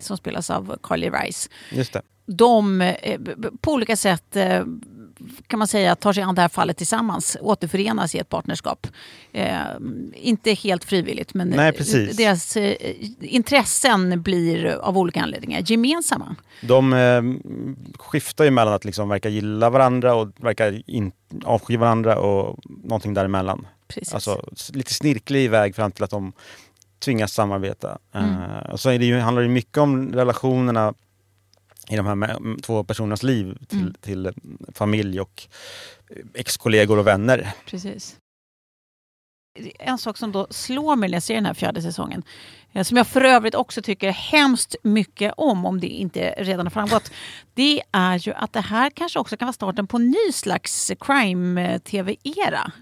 som 0.00 0.16
spelas 0.16 0.50
av 0.50 0.76
Carly 0.82 1.10
Rice 1.10 1.50
Just 1.70 1.92
det. 1.92 2.02
de 2.26 2.92
på 3.60 3.72
olika 3.72 3.96
sätt 3.96 4.36
kan 5.46 5.58
man 5.58 5.68
säga 5.68 5.96
tar 5.96 6.12
sig 6.12 6.22
an 6.22 6.34
det 6.34 6.40
här 6.40 6.48
fallet 6.48 6.76
tillsammans, 6.76 7.36
återförenas 7.40 8.14
i 8.14 8.18
ett 8.18 8.28
partnerskap. 8.28 8.86
Eh, 9.32 9.58
inte 10.14 10.52
helt 10.52 10.84
frivilligt 10.84 11.34
men 11.34 11.48
Nej, 11.48 11.68
eh, 11.68 12.16
deras 12.16 12.56
eh, 12.56 12.76
intressen 13.20 14.22
blir 14.22 14.66
av 14.66 14.98
olika 14.98 15.22
anledningar 15.22 15.62
gemensamma. 15.66 16.36
De 16.60 16.92
eh, 16.92 17.22
skiftar 17.98 18.44
ju 18.44 18.50
mellan 18.50 18.74
att 18.74 18.84
liksom 18.84 19.08
verka 19.08 19.28
gilla 19.28 19.70
varandra 19.70 20.14
och 20.14 20.28
verka 20.36 20.72
in, 20.86 21.12
avsky 21.44 21.76
varandra 21.76 22.18
och 22.18 22.58
någonting 22.64 23.14
däremellan. 23.14 23.66
Precis. 23.88 24.14
Alltså 24.14 24.44
lite 24.72 24.94
snirklig 24.94 25.50
väg 25.50 25.74
fram 25.74 25.92
till 25.92 26.04
att 26.04 26.10
de 26.10 26.32
tvingas 27.04 27.32
samarbeta. 27.32 27.98
Mm. 28.12 28.30
Eh, 28.30 28.70
och 28.72 28.80
så 28.80 28.90
är 28.90 28.98
det 28.98 29.04
ju, 29.04 29.18
handlar 29.18 29.42
det 29.42 29.48
mycket 29.48 29.78
om 29.78 30.12
relationerna 30.12 30.94
i 31.88 31.96
de 31.96 32.06
här 32.06 32.60
två 32.62 32.84
personernas 32.84 33.22
liv 33.22 33.58
till, 33.68 33.78
Mm. 33.78 33.94
till 34.00 34.32
familj 34.74 35.20
och 35.20 35.42
ex-kollegor 36.34 36.98
och 36.98 37.06
vänner. 37.06 37.52
Precis. 37.66 38.16
En 39.78 39.98
sak 39.98 40.16
som 40.16 40.32
då 40.32 40.46
slår 40.50 40.96
mig 40.96 41.08
när 41.08 41.16
jag 41.16 41.22
ser 41.22 41.34
den 41.34 41.46
här 41.46 41.54
fjärde 41.54 41.82
säsongen, 41.82 42.22
eh, 42.72 42.82
som 42.82 42.96
jag 42.96 43.06
för 43.06 43.20
övrigt 43.20 43.54
också 43.54 43.82
tycker 43.82 44.10
hemskt 44.10 44.76
mycket 44.82 45.34
om, 45.36 45.66
om 45.66 45.80
det 45.80 45.86
inte 45.86 46.34
redan 46.38 46.66
har 46.66 46.70
framgått, 46.70 47.10
det 47.54 47.82
är 47.92 48.18
ju 48.18 48.32
att 48.32 48.52
det 48.52 48.60
här 48.60 48.90
kanske 48.90 49.18
också 49.18 49.36
kan 49.36 49.46
vara 49.46 49.52
starten 49.52 49.86
på 49.86 49.96
en 49.96 50.10
ny 50.10 50.32
slags 50.32 50.92
crime-tv-era. 51.00 52.72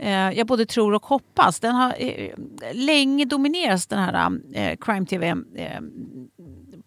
Eh, 0.00 0.10
jag 0.10 0.46
både 0.46 0.66
tror 0.66 0.94
och 0.94 1.06
hoppas. 1.06 1.60
Den 1.60 1.74
har 1.74 1.94
eh, 1.98 2.30
länge 2.72 3.24
dominerats 3.24 3.86
den 3.86 3.98
här 3.98 4.76
crime-tv 4.80 5.36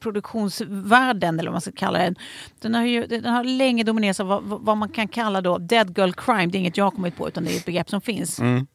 produktionsvärlden, 0.01 1.39
eller 1.39 1.49
vad 1.49 1.53
man 1.53 1.61
ska 1.61 1.71
kalla 1.71 1.99
den. 1.99 2.15
Den 2.59 2.75
har, 2.75 2.83
ju, 2.83 3.07
den 3.07 3.25
har 3.25 3.43
länge 3.43 3.83
dominerats 3.83 4.19
av 4.19 4.27
vad, 4.27 4.43
vad 4.43 4.77
man 4.77 4.89
kan 4.89 5.07
kalla 5.07 5.41
då 5.41 5.57
dead 5.57 5.97
girl 5.97 6.11
crime. 6.11 6.45
Det 6.45 6.57
är 6.57 6.59
inget 6.59 6.77
jag 6.77 6.85
har 6.85 6.91
kommit 6.91 7.15
på, 7.15 7.27
utan 7.27 7.43
det 7.43 7.53
är 7.53 7.57
ett 7.57 7.65
begrepp 7.65 7.89
som 7.89 8.01
finns. 8.01 8.39
Mm. 8.39 8.67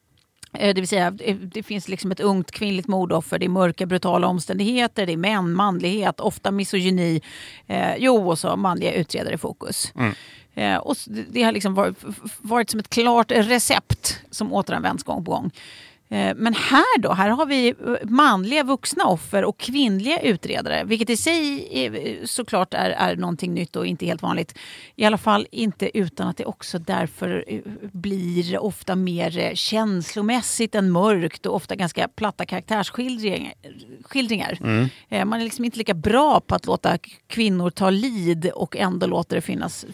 Eh, 0.53 0.73
Det 0.75 0.81
vill 0.81 0.87
säga, 0.87 1.11
det 1.53 1.63
finns 1.63 1.87
liksom 1.89 2.11
ett 2.11 2.19
ungt 2.19 2.51
kvinnligt 2.51 2.87
mordoffer, 2.87 3.39
det 3.39 3.45
är 3.45 3.49
mörka 3.49 3.85
brutala 3.85 4.27
omständigheter, 4.27 5.05
det 5.05 5.13
är 5.13 5.17
män, 5.17 5.53
manlighet, 5.53 6.19
ofta 6.19 6.51
misogyni. 6.51 7.21
Eh, 7.67 7.95
jo, 7.97 8.29
och 8.29 8.39
så 8.39 8.55
manliga 8.55 8.93
utredare 8.93 9.33
i 9.33 9.37
fokus. 9.37 9.93
Eh, 10.55 10.77
och 10.77 10.95
det 11.29 11.43
har 11.43 11.51
liksom 11.51 11.73
varit, 11.73 12.03
varit 12.41 12.69
som 12.69 12.79
ett 12.79 12.89
klart 12.89 13.31
recept 13.31 14.19
som 14.31 14.53
återanvänds 14.53 15.03
gång 15.03 15.25
på 15.25 15.31
gång. 15.31 15.51
Eh, 16.09 16.35
Men 16.35 16.53
här 16.53 16.99
då, 16.99 17.11
här 17.13 17.29
har 17.29 17.45
vi 17.45 17.67
eh, 17.67 17.75
manliga 18.03 18.63
vuxna 18.63 19.03
offer 19.05 19.45
och 19.45 19.57
kvinnliga 19.57 20.19
utredare, 20.21 20.83
vilket 20.83 21.09
i 21.09 21.17
sig 21.17 21.67
eh, 21.85 22.25
såklart 22.25 22.73
är, 22.73 22.89
är 22.89 23.15
någonting 23.15 23.53
nytt 23.53 23.75
och 23.75 23.85
inte 23.85 24.05
helt 24.05 24.21
vanligt. 24.21 24.57
I 24.95 25.05
alla 25.05 25.17
fall 25.17 25.47
inte 25.51 25.97
utan 25.97 26.27
att 26.27 26.37
det 26.37 26.45
också 26.45 26.79
därför 26.79 27.45
blir 27.91 28.57
ofta 28.59 28.95
mer 28.95 29.51
känslomässigt 29.55 30.75
än 30.75 30.91
mörkt 30.91 31.45
och 31.45 31.55
ofta 31.55 31.75
ganska 31.75 32.07
platta 32.07 32.45
karaktärsskildringar. 32.45 33.53
skildringar. 34.03 34.57
Eh, 35.09 35.25
Man 35.25 35.39
är 35.39 35.43
liksom 35.43 35.65
inte 35.65 35.77
lika 35.77 35.93
bra 35.93 36.39
på 36.39 36.55
att 36.55 36.65
låta 36.65 36.97
kvinnor 37.27 37.69
ta 37.69 37.89
lid 37.89 38.51
och 38.55 38.77
ändå 38.77 39.07
låter 39.07 39.35
det 39.35 39.41
finnas 39.41 39.85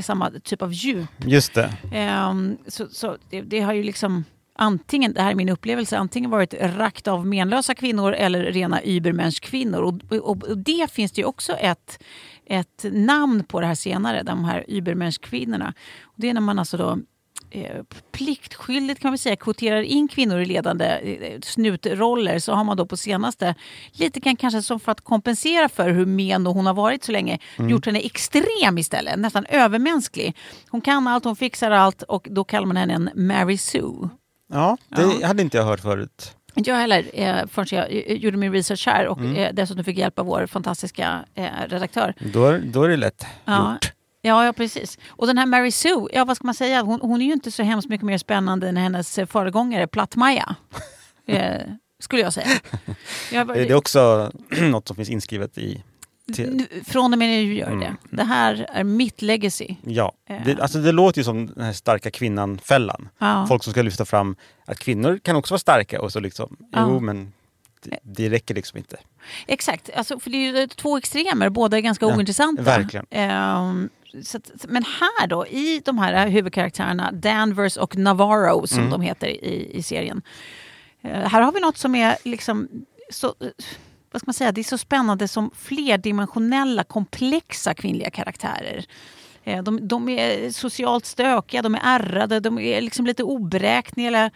samma 0.00 0.30
typ 0.30 0.62
av 0.62 0.72
djup 0.72 1.08
Just 1.26 1.54
det. 1.54 1.72
Ehm, 1.92 2.56
så 2.66 2.86
så 2.90 3.16
det, 3.30 3.40
det 3.42 3.60
har 3.60 3.72
ju 3.72 3.82
liksom 3.82 4.24
antingen, 4.60 5.12
det 5.12 5.22
här 5.22 5.30
är 5.30 5.34
min 5.34 5.48
upplevelse, 5.48 5.98
antingen 5.98 6.30
varit 6.30 6.54
rakt 6.54 7.08
av 7.08 7.26
menlösa 7.26 7.74
kvinnor 7.74 8.12
eller 8.12 8.44
rena 8.44 8.82
übermensch-kvinnor. 8.82 9.82
Och, 9.82 10.18
och, 10.18 10.44
och 10.44 10.58
det 10.58 10.90
finns 10.90 11.12
det 11.12 11.20
ju 11.20 11.26
också 11.26 11.52
ett, 11.52 12.02
ett 12.46 12.84
namn 12.92 13.44
på 13.44 13.60
det 13.60 13.66
här 13.66 13.74
senare, 13.74 14.22
de 14.22 14.44
här 14.44 14.64
übermensch-kvinnorna. 14.68 15.74
Och 16.02 16.14
det 16.16 16.28
är 16.28 16.34
när 16.34 16.40
man 16.40 16.58
alltså 16.58 16.76
då 16.76 16.98
eh, 17.50 17.82
pliktskyldigt 18.12 19.00
kan 19.00 19.12
vi 19.12 19.18
säga 19.18 19.36
kvoterar 19.36 19.82
in 19.82 20.08
kvinnor 20.08 20.40
i 20.40 20.44
ledande 20.44 20.84
eh, 20.84 21.40
snutroller 21.40 22.38
så 22.38 22.52
har 22.52 22.64
man 22.64 22.76
då 22.76 22.86
på 22.86 22.96
senaste, 22.96 23.54
lite 23.92 24.20
kan 24.20 24.36
kanske 24.36 24.62
som 24.62 24.80
för 24.80 24.92
att 24.92 25.00
kompensera 25.00 25.68
för 25.68 25.90
hur 25.90 26.06
men 26.06 26.46
hon 26.46 26.66
har 26.66 26.74
varit 26.74 27.04
så 27.04 27.12
länge, 27.12 27.38
gjort 27.58 27.86
henne 27.86 28.00
extrem 28.00 28.78
istället, 28.78 29.18
nästan 29.18 29.46
övermänsklig. 29.46 30.36
Hon 30.70 30.80
kan 30.80 31.06
allt, 31.06 31.24
hon 31.24 31.36
fixar 31.36 31.70
allt 31.70 32.02
och 32.02 32.28
då 32.30 32.44
kallar 32.44 32.66
man 32.66 32.76
henne 32.76 32.94
en 32.94 33.10
Mary 33.26 33.58
Sue. 33.58 34.08
Ja, 34.50 34.76
det 34.88 35.02
Ja. 35.20 35.26
hade 35.26 35.42
inte 35.42 35.56
jag 35.56 35.64
hört 35.64 35.80
förut. 35.80 36.36
Inte 36.54 36.70
jag 36.70 36.76
heller, 36.76 37.10
eh, 37.12 37.46
förrän 37.46 37.66
jag 37.70 37.86
eh, 38.10 38.16
gjorde 38.16 38.36
min 38.36 38.52
research 38.52 38.86
här 38.86 39.06
och 39.06 39.18
Mm. 39.18 39.36
eh, 39.36 39.50
dessutom 39.52 39.84
fick 39.84 39.98
hjälp 39.98 40.18
av 40.18 40.26
vår 40.26 40.46
fantastiska 40.46 41.24
eh, 41.34 41.44
redaktör. 41.68 42.14
Då, 42.32 42.58
då 42.64 42.82
är 42.82 42.88
det 42.88 42.96
lätt 42.96 43.26
Ja. 43.44 43.72
gjort. 43.72 43.92
Ja, 44.22 44.44
ja, 44.46 44.52
precis. 44.52 44.98
Och 45.08 45.26
den 45.26 45.38
här 45.38 45.46
Mary 45.46 45.70
Sue, 45.70 46.06
ja 46.12 46.24
vad 46.24 46.36
ska 46.36 46.46
man 46.46 46.54
säga, 46.54 46.82
hon, 46.82 47.00
hon 47.00 47.20
är 47.22 47.26
ju 47.26 47.32
inte 47.32 47.50
så 47.50 47.62
hemskt 47.62 47.88
mycket 47.88 48.06
mer 48.06 48.18
spännande 48.18 48.68
än 48.68 48.76
hennes 48.76 49.18
eh, 49.18 49.26
föregångare 49.26 49.86
Platt-Maja. 49.86 50.54
eh, 51.26 51.60
skulle 52.02 52.22
jag 52.22 52.32
säga. 52.32 52.46
Jag, 53.32 53.48
Det 53.48 53.70
är 53.70 53.74
också 53.74 54.32
något 54.70 54.86
som 54.88 54.96
finns 54.96 55.10
inskrivet 55.10 55.58
i... 55.58 55.82
nu, 56.38 56.66
från 56.84 57.12
och 57.12 57.18
med 57.18 57.28
nu 57.28 57.54
gör 57.54 57.66
Mm. 57.66 57.80
det. 57.80 57.96
Det 58.16 58.24
här 58.24 58.66
är 58.72 58.84
mitt 58.84 59.22
legacy. 59.22 59.74
Ja, 59.84 60.12
Eh. 60.28 60.44
det, 60.44 60.60
alltså 60.60 60.78
det 60.78 60.92
låter 60.92 61.18
ju 61.20 61.24
som 61.24 61.46
den 61.46 61.64
här 61.64 61.72
starka 61.72 62.10
kvinnan-fällan. 62.10 63.08
Ja. 63.18 63.46
Folk 63.48 63.64
som 63.64 63.72
ska 63.72 63.82
lyfta 63.82 64.04
fram 64.04 64.36
att 64.64 64.78
kvinnor 64.78 65.18
kan 65.22 65.36
också 65.36 65.52
vara 65.54 65.58
starka 65.58 66.00
och 66.00 66.12
så 66.12 66.20
liksom, 66.20 66.56
Ja. 66.72 66.86
jo 66.90 67.00
men 67.00 67.32
det, 67.82 67.98
det 68.02 68.28
räcker 68.30 68.54
liksom 68.54 68.78
inte. 68.78 68.96
Exakt, 69.46 69.90
alltså, 69.96 70.20
för 70.20 70.30
det 70.30 70.36
är 70.36 70.60
ju 70.60 70.66
två 70.66 70.96
extremer, 70.96 71.48
båda 71.48 71.76
är 71.76 71.80
ganska 71.80 72.06
Ja, 72.06 72.16
ointressanta. 72.16 72.62
verkligen. 72.62 73.06
Så 74.24 74.36
att, 74.36 74.50
men 74.68 74.84
här 74.84 75.26
då, 75.26 75.46
i 75.46 75.82
de 75.84 75.98
här 75.98 76.28
huvudkaraktärerna, 76.28 77.12
Danvers 77.12 77.76
och 77.76 77.96
Navarro 77.96 78.66
som 78.66 78.78
Mm. 78.78 78.90
de 78.90 79.00
heter 79.00 79.26
i, 79.28 79.70
i 79.76 79.82
serien. 79.82 80.22
Eh, 81.02 81.10
här 81.28 81.40
har 81.40 81.52
vi 81.52 81.60
något 81.60 81.76
som 81.76 81.94
är 81.94 82.16
liksom 82.24 82.68
så, 83.10 83.26
eh, 83.26 83.46
vad 84.12 84.20
ska 84.20 84.28
man 84.28 84.34
säga, 84.34 84.52
det 84.52 84.60
är 84.60 84.64
så 84.64 84.78
spännande 84.78 85.28
som 85.28 85.50
flerdimensionella, 85.56 86.84
komplexa 86.84 87.74
kvinnliga 87.74 88.10
karaktärer. 88.10 88.84
Eh, 89.44 89.62
De, 89.62 89.88
de 89.88 90.08
är 90.08 90.50
socialt 90.50 91.06
stökiga, 91.06 91.62
de 91.62 91.74
är 91.74 91.80
ärrade, 91.84 92.40
de 92.40 92.58
är 92.58 92.80
liksom 92.80 93.06
lite 93.06 93.22
oberäkneliga, 93.22 94.30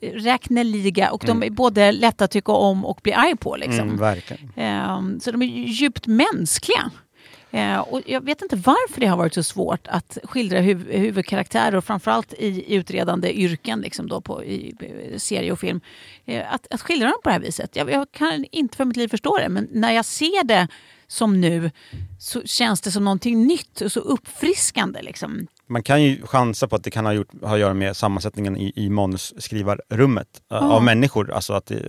räkneliga 0.00 1.10
och 1.12 1.22
de 1.26 1.42
är 1.42 1.50
både 1.50 1.92
lätta 1.92 2.24
att 2.24 2.30
tycka 2.30 2.52
om 2.52 2.84
och 2.84 3.00
bli 3.02 3.12
arg 3.12 3.36
på. 3.36 3.56
Liksom. 3.56 3.88
Mm. 3.88 3.98
Ehm, 4.56 5.20
så 5.20 5.30
de 5.32 5.42
är 5.42 5.46
djupt 5.46 6.06
mänskliga. 6.06 6.90
Eh, 7.50 7.78
och 7.78 8.02
jag 8.06 8.24
vet 8.24 8.42
inte 8.42 8.56
varför 8.56 9.00
det 9.00 9.06
har 9.06 9.16
varit 9.16 9.34
så 9.34 9.42
svårt 9.42 9.86
att 9.86 10.18
skildra 10.24 10.58
huv- 10.60 10.92
huvudkaraktärer 10.92 11.74
och 11.76 11.84
framförallt 11.84 12.34
i 12.34 12.74
utredande 12.74 13.32
yrken 13.32 13.80
liksom 13.80 14.08
då 14.08 14.20
på, 14.20 14.44
i 14.44 14.74
i 15.14 15.18
serie 15.18 15.52
och 15.52 15.60
film. 15.60 15.80
Eh, 16.24 16.54
att, 16.54 16.66
att 16.70 16.80
skildra 16.80 17.06
dem 17.06 17.20
på 17.22 17.28
det 17.28 17.32
här 17.32 17.40
viset. 17.40 17.76
Jag, 17.76 17.90
jag 17.90 18.12
kan 18.12 18.44
inte 18.52 18.76
för 18.76 18.84
mitt 18.84 18.96
liv 18.96 19.08
förstå 19.08 19.38
det 19.38 19.48
men 19.48 19.68
när 19.72 19.92
jag 19.92 20.04
ser 20.04 20.44
det 20.44 20.68
som 21.06 21.40
nu 21.40 21.70
så 22.20 22.42
känns 22.42 22.80
det 22.80 22.90
som 22.90 23.04
någonting 23.04 23.46
nytt 23.46 23.80
och 23.80 23.92
så 23.92 24.00
uppfriskande. 24.00 25.02
Liksom. 25.02 25.46
Man 25.70 25.82
kan 25.82 26.02
ju 26.02 26.26
chansa 26.26 26.68
på 26.68 26.76
att 26.76 26.84
det 26.84 26.90
kan 26.90 27.06
ha, 27.06 27.12
gjort, 27.12 27.28
ha 27.42 27.54
att 27.54 27.60
göra 27.60 27.74
med 27.74 27.96
sammansättningen 27.96 28.56
i, 28.56 28.72
i 28.76 28.88
manusskrivarrummet 28.90 30.26
eh, 30.52 30.70
av 30.72 30.82
människor. 30.84 31.30
Alltså 31.32 31.52
att 31.52 31.66
det, 31.66 31.82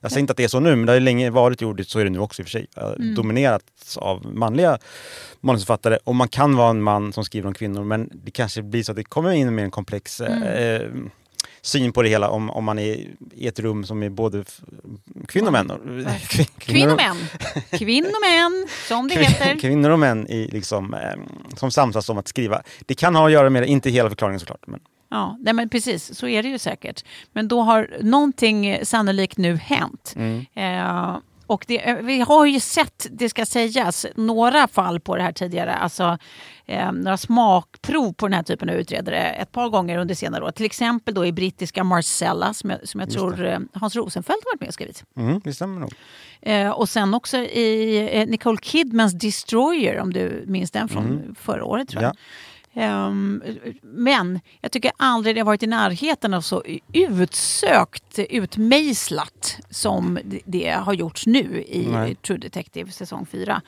jag 0.00 0.10
säger 0.10 0.20
inte 0.20 0.30
att 0.30 0.36
det 0.36 0.44
är 0.44 0.48
så 0.48 0.60
nu, 0.60 0.76
men 0.76 0.86
det 0.86 0.92
har 0.92 1.00
länge 1.00 1.30
varit 1.30 1.60
gjort, 1.60 1.80
så 1.86 1.98
är 1.98 2.04
det 2.04 2.10
nu 2.10 2.18
också 2.18 2.42
i 2.42 2.44
och 2.44 2.46
för 2.46 2.50
sig. 2.50 2.66
eh, 2.76 2.86
Mm. 3.00 3.14
Dominerats 3.14 3.96
av 3.96 4.26
manliga 4.34 4.78
manusförfattare. 5.40 5.98
Och 6.04 6.14
man 6.16 6.28
kan 6.28 6.56
vara 6.56 6.70
en 6.70 6.82
man 6.82 7.12
som 7.12 7.24
skriver 7.24 7.48
om 7.48 7.54
kvinnor, 7.54 7.84
men 7.84 8.10
det 8.24 8.30
kanske 8.30 8.62
blir 8.62 8.82
så 8.82 8.92
att 8.92 8.96
det 8.96 9.04
kommer 9.04 9.30
in 9.30 9.54
med 9.54 9.64
en 9.64 9.70
komplex 9.70 10.20
eh, 10.20 10.36
Mm. 10.36 10.44
eh, 10.82 11.10
syn 11.62 11.92
på 11.92 12.02
det 12.02 12.08
hela 12.08 12.28
om, 12.30 12.50
om 12.50 12.64
man 12.64 12.78
är 12.78 13.06
i 13.34 13.46
ett 13.46 13.58
rum 13.58 13.84
som 13.84 14.02
är 14.02 14.08
både 14.10 14.44
kvinnor 15.28 15.46
och 15.46 15.52
män. 15.52 15.70
kvin- 16.20 16.48
Kvinnor 16.58 16.90
och 16.90 16.96
män. 16.96 17.16
Kvinnor 17.70 18.08
och 18.08 18.30
män, 18.30 18.66
som 18.88 19.08
det 19.08 19.14
heter. 19.14 19.58
Kvinnor 19.60 19.90
och 19.90 19.98
män 19.98 20.26
i, 20.30 20.48
liksom, 20.52 20.94
eh, 20.94 21.00
som 21.56 21.70
samsas 21.70 22.08
om 22.08 22.18
att 22.18 22.28
skriva. 22.28 22.62
Det 22.86 22.94
kan 22.94 23.14
ha 23.14 23.26
att 23.26 23.32
göra 23.32 23.50
med 23.50 23.62
det, 23.62 23.66
inte 23.66 23.90
hela 23.90 24.08
förklaringen 24.08 24.40
såklart. 24.40 24.66
Men 24.66 24.80
Ja, 25.12 25.36
nej 25.40 25.54
men 25.54 25.68
precis, 25.68 26.14
så 26.18 26.28
är 26.28 26.42
det 26.42 26.48
ju 26.48 26.58
säkert. 26.58 27.04
Men 27.32 27.48
då 27.48 27.62
har 27.62 27.90
någonting 28.00 28.78
sannolikt 28.82 29.36
nu 29.38 29.56
hänt. 29.56 30.14
Eh, 30.54 31.16
och 31.50 31.64
det, 31.68 31.88
eh, 31.88 31.96
vi 31.96 32.20
har 32.20 32.46
ju 32.46 32.60
sett, 32.60 33.06
det 33.10 33.28
ska 33.28 33.46
sägas, 33.46 34.06
några 34.14 34.68
fall 34.68 35.00
på 35.00 35.16
det 35.16 35.22
här 35.22 35.32
tidigare. 35.32 35.74
Alltså 35.74 36.18
eh, 36.66 36.92
några 36.92 37.16
smakprov 37.16 38.12
på 38.12 38.26
den 38.28 38.34
här 38.34 38.42
typen 38.42 38.70
av 38.70 38.74
utredare 38.74 39.16
ett 39.16 39.52
par 39.52 39.68
gånger 39.68 39.98
under 39.98 40.14
senare 40.14 40.44
år. 40.44 40.50
Till 40.50 40.66
exempel 40.66 41.14
då 41.14 41.26
i 41.26 41.32
brittiska 41.32 41.84
Marcella 41.84 42.54
som 42.54 42.70
jag, 42.70 42.88
som 42.88 43.00
jag 43.00 43.10
tror 43.10 43.46
eh, 43.46 43.58
Hans 43.72 43.96
Rosenfeldt 43.96 44.44
har 44.44 44.52
varit 44.52 44.60
med 44.60 44.68
och 44.68 44.74
skrivit. 44.74 45.04
mm, 45.16 45.40
det 45.44 45.54
stämmer 45.54 45.80
nog. 45.80 45.92
Eh, 46.42 46.70
och 46.70 46.88
sen 46.88 47.14
också 47.14 47.36
i 47.38 48.08
eh, 48.12 48.26
Nicole 48.26 48.58
Kidmans 48.62 49.12
Destroyer, 49.12 50.00
om 50.00 50.12
du 50.12 50.44
minns 50.46 50.70
den 50.70 50.88
från 50.88 51.34
förra 51.40 51.64
året 51.64 51.88
tror 51.88 52.02
jag. 52.02 52.10
Ja. 52.10 52.16
Ehm, 52.80 53.42
men 53.82 54.40
jag 54.60 54.72
tycker 54.72 54.92
aldrig 54.96 55.34
det 55.36 55.40
har 55.40 55.46
varit 55.46 55.62
i 55.62 55.66
närheten 55.66 56.34
av 56.34 56.40
så 56.40 56.62
utsökt, 56.92 58.18
utmejslat 58.18 59.56
som 59.70 60.18
det- 60.44 60.70
har 60.70 60.92
gjorts 60.92 61.26
nu 61.26 61.64
i 61.68 61.86
Nej. 61.92 62.14
True 62.14 62.38
Detective 62.38 62.90
säsong 62.92 63.26
4. 63.26 63.62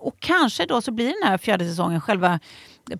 och 0.00 0.16
kanske 0.20 0.66
då 0.66 0.82
så 0.82 0.90
blir 0.92 1.06
den 1.06 1.28
här 1.30 1.38
fjärde 1.38 1.68
säsongen 1.68 2.00
själva 2.00 2.40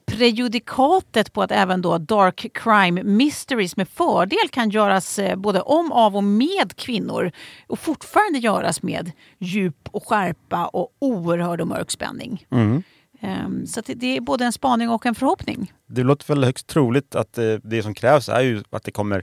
prejudikatet 0.07 1.33
på 1.33 1.43
att 1.43 1.51
även 1.51 1.83
då 1.83 1.99
dark 1.99 2.47
crime 2.55 3.03
mysteries 3.03 3.77
med 3.77 3.89
fördel 3.89 4.49
kan 4.51 4.71
göras 4.71 5.19
eh, 5.19 5.37
både 5.37 5.61
om, 5.61 5.93
av 5.93 6.17
och 6.17 6.25
med 6.25 6.77
kvinnor 6.77 7.31
och 7.67 7.79
fortfarande 7.79 8.39
göras 8.39 8.83
med 8.83 9.13
djup 9.39 9.89
och 9.91 10.07
skärpa 10.09 10.67
och 10.67 10.89
oerhörd 10.99 11.61
och 11.61 11.69
mörk 11.69 11.91
spänning. 11.91 12.47
Mm. 12.51 12.83
Ehm, 13.27 13.67
Så 13.67 13.81
det- 13.87 14.17
är 14.17 14.21
både 14.21 14.45
en 14.45 14.53
spaning 14.53 14.89
och 14.91 15.07
en 15.07 15.15
förhoppning. 15.15 15.73
Det 15.87 16.03
låter 16.03 16.27
väl 16.35 16.45
högst 16.45 16.67
troligt 16.67 17.15
att 17.15 17.39
eh, 17.39 17.55
det 17.63 17.83
som 17.83 17.95
krävs 17.95 18.29
är 18.29 18.41
ju 18.41 18.63
att 18.71 18.85
det 18.85 18.91
kommer 18.91 19.23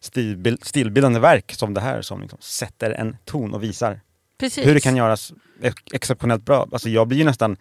stilbild, 0.00 0.64
stilbildande 0.64 1.20
verk 1.20 1.52
som 1.56 1.74
det 1.74 1.80
här 1.80 2.02
som 2.02 2.20
liksom 2.20 2.38
sätter 2.42 2.90
en 2.90 3.16
ton 3.24 3.54
och 3.54 3.62
visar 3.62 4.00
Precis. 4.40 4.66
hur 4.66 4.74
det 4.74 4.80
kan 4.80 4.96
göras 4.96 5.32
ex- 5.62 5.82
exceptionellt 5.92 6.44
bra. 6.44 6.68
Alltså 6.72 6.88
jag 6.88 7.08
blir 7.08 7.18
ju 7.18 7.24
nästan 7.24 7.56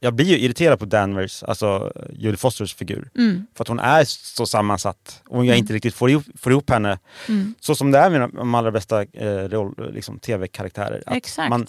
jag 0.00 0.14
blir 0.14 0.26
ju 0.26 0.38
irriterad 0.38 0.78
på 0.78 0.84
Danvers, 0.84 1.42
alltså 1.42 1.92
Jodie 2.12 2.36
Fosters 2.36 2.74
figur. 2.74 3.10
Mm. 3.18 3.46
För 3.54 3.64
att 3.64 3.68
hon 3.68 3.78
är 3.80 4.04
så 4.04 4.46
sammansatt 4.46 5.22
och 5.28 5.46
jag 5.46 5.56
inte 5.58 5.72
riktigt 5.72 5.94
får 5.94 6.10
ihop, 6.10 6.24
får 6.36 6.52
ihop 6.52 6.70
henne. 6.70 6.98
Mm. 7.28 7.54
Så 7.60 7.74
som 7.74 7.90
det 7.90 7.98
är 7.98 8.10
med 8.10 8.20
de 8.34 8.54
allra 8.54 8.70
bästa 8.70 9.02
eh, 9.02 9.48
roll, 9.48 9.90
liksom, 9.94 10.18
tv-karaktärer. 10.18 11.02
Exakt. 11.06 11.50
Man, 11.50 11.66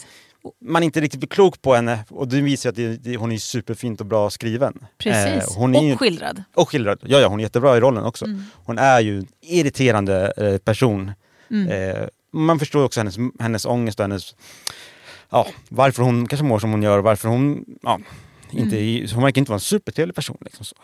man 0.66 0.84
inte 0.84 1.02
riktigt 1.02 1.20
blir 1.20 1.28
klok 1.30 1.62
på 1.62 1.74
henne 1.76 2.00
och 2.10 2.28
det 2.28 2.42
visar 2.42 2.70
att 2.70 2.76
det, 2.76 3.16
hon 3.18 3.32
är 3.32 3.38
superfint 3.38 4.00
och 4.00 4.06
bra 4.08 4.30
skriven. 4.30 4.74
Precis. 4.98 5.58
Eh, 5.58 5.64
är 5.64 5.82
ju, 5.82 5.94
Och 5.94 6.00
skildrad. 6.00 6.44
och 6.54 6.70
skildrad. 6.70 7.00
Ja, 7.06 7.20
ja, 7.20 7.28
hon 7.28 7.40
är 7.40 7.44
jättebra 7.44 7.78
i 7.78 7.80
rollen 7.80 8.04
också. 8.04 8.26
Mm. 8.26 8.44
Hon 8.54 8.78
är 8.78 9.00
ju 9.00 9.18
en 9.20 9.28
irriterande 9.42 10.34
eh, 10.38 10.58
person. 10.58 11.12
Mm. 11.52 11.68
Eh, 11.96 12.08
man 12.32 12.60
förstår 12.60 12.84
också 12.84 13.00
hennes, 13.00 13.16
hennes 13.40 13.66
ångest 13.66 14.00
och 14.00 14.04
hennes... 14.04 14.36
Ja, 15.30 15.48
varför 15.70 16.04
hon 16.04 16.28
kanske 16.28 16.46
mår 16.46 16.60
som 16.60 16.72
hon 16.72 16.84
gör 16.84 16.98
och 16.98 17.04
varför 17.04 17.30
hon... 17.30 17.66
Ja, 17.82 18.00
inte, 18.52 18.78
är- 18.78 19.14
hon 19.14 19.24
verkar 19.24 19.40
inte 19.42 19.52
vara 19.52 19.56
en 19.58 19.60
supertrevlig 19.62 20.16
person. 20.16 20.38
Liksom 20.42 20.66
så. 20.66 20.76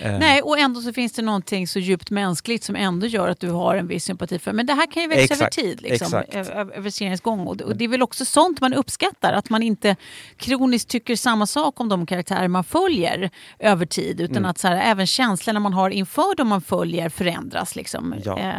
Eh, 0.00 0.18
Nej, 0.18 0.42
och 0.42 0.58
ändå 0.58 0.80
så 0.80 0.92
finns 0.92 1.12
det 1.12 1.22
någonting 1.22 1.68
så 1.68 1.78
djupt 1.78 2.10
mänskligt 2.10 2.64
som 2.64 2.76
ändå 2.76 3.06
gör 3.06 3.28
att 3.28 3.40
du 3.40 3.50
har 3.50 3.76
en 3.76 3.86
viss 3.86 4.04
sympati 4.04 4.38
för. 4.38 4.52
Men 4.52 4.66
det 4.66 4.74
här 4.74 4.86
kan 4.92 5.02
ju 5.02 5.08
växa 5.08 5.22
Exakt, 5.34 5.58
över 5.58 5.68
tid, 5.68 5.82
liksom, 5.82 6.22
över, 6.32 6.72
över- 6.76 6.90
seriens 6.90 7.20
gång. 7.20 7.40
Och 7.46 7.56
det, 7.56 7.64
och 7.64 7.76
det 7.76 7.84
är 7.84 7.88
väl 7.88 8.02
också 8.02 8.24
sånt 8.24 8.60
man 8.60 8.74
uppskattar, 8.74 9.32
att 9.32 9.50
man 9.50 9.62
inte 9.62 9.96
kroniskt 10.36 10.88
tycker 10.90 11.16
samma 11.16 11.46
sak 11.46 11.80
om 11.80 11.88
de 11.88 12.06
karaktärer 12.06 12.48
man 12.48 12.64
följer 12.64 13.30
över 13.58 13.86
tid. 13.86 14.20
Utan 14.20 14.36
Mm. 14.36 14.50
att 14.50 14.58
så 14.58 14.68
här, 14.68 14.76
även 14.90 15.06
känslorna 15.06 15.60
man 15.60 15.72
har 15.72 15.90
inför 15.90 16.34
de 16.36 16.48
man 16.48 16.60
följer 16.62 17.08
förändras. 17.08 17.76
Liksom. 17.76 18.14
Ja. 18.24 18.38
Eh, 18.38 18.54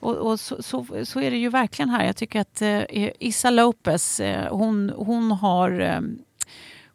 och, 0.00 0.16
och 0.16 0.40
så, 0.40 0.62
så, 0.62 0.86
så 1.04 1.20
är 1.20 1.30
det 1.30 1.36
ju 1.36 1.48
verkligen 1.48 1.88
här. 1.90 2.04
Jag 2.06 2.16
tycker 2.16 2.40
att 2.40 2.62
eh, 2.62 2.80
Issa 3.18 3.50
Lopez, 3.50 4.20
eh, 4.20 4.48
hon, 4.56 4.92
hon 4.96 5.32
har 5.32 5.80
eh, 5.80 6.00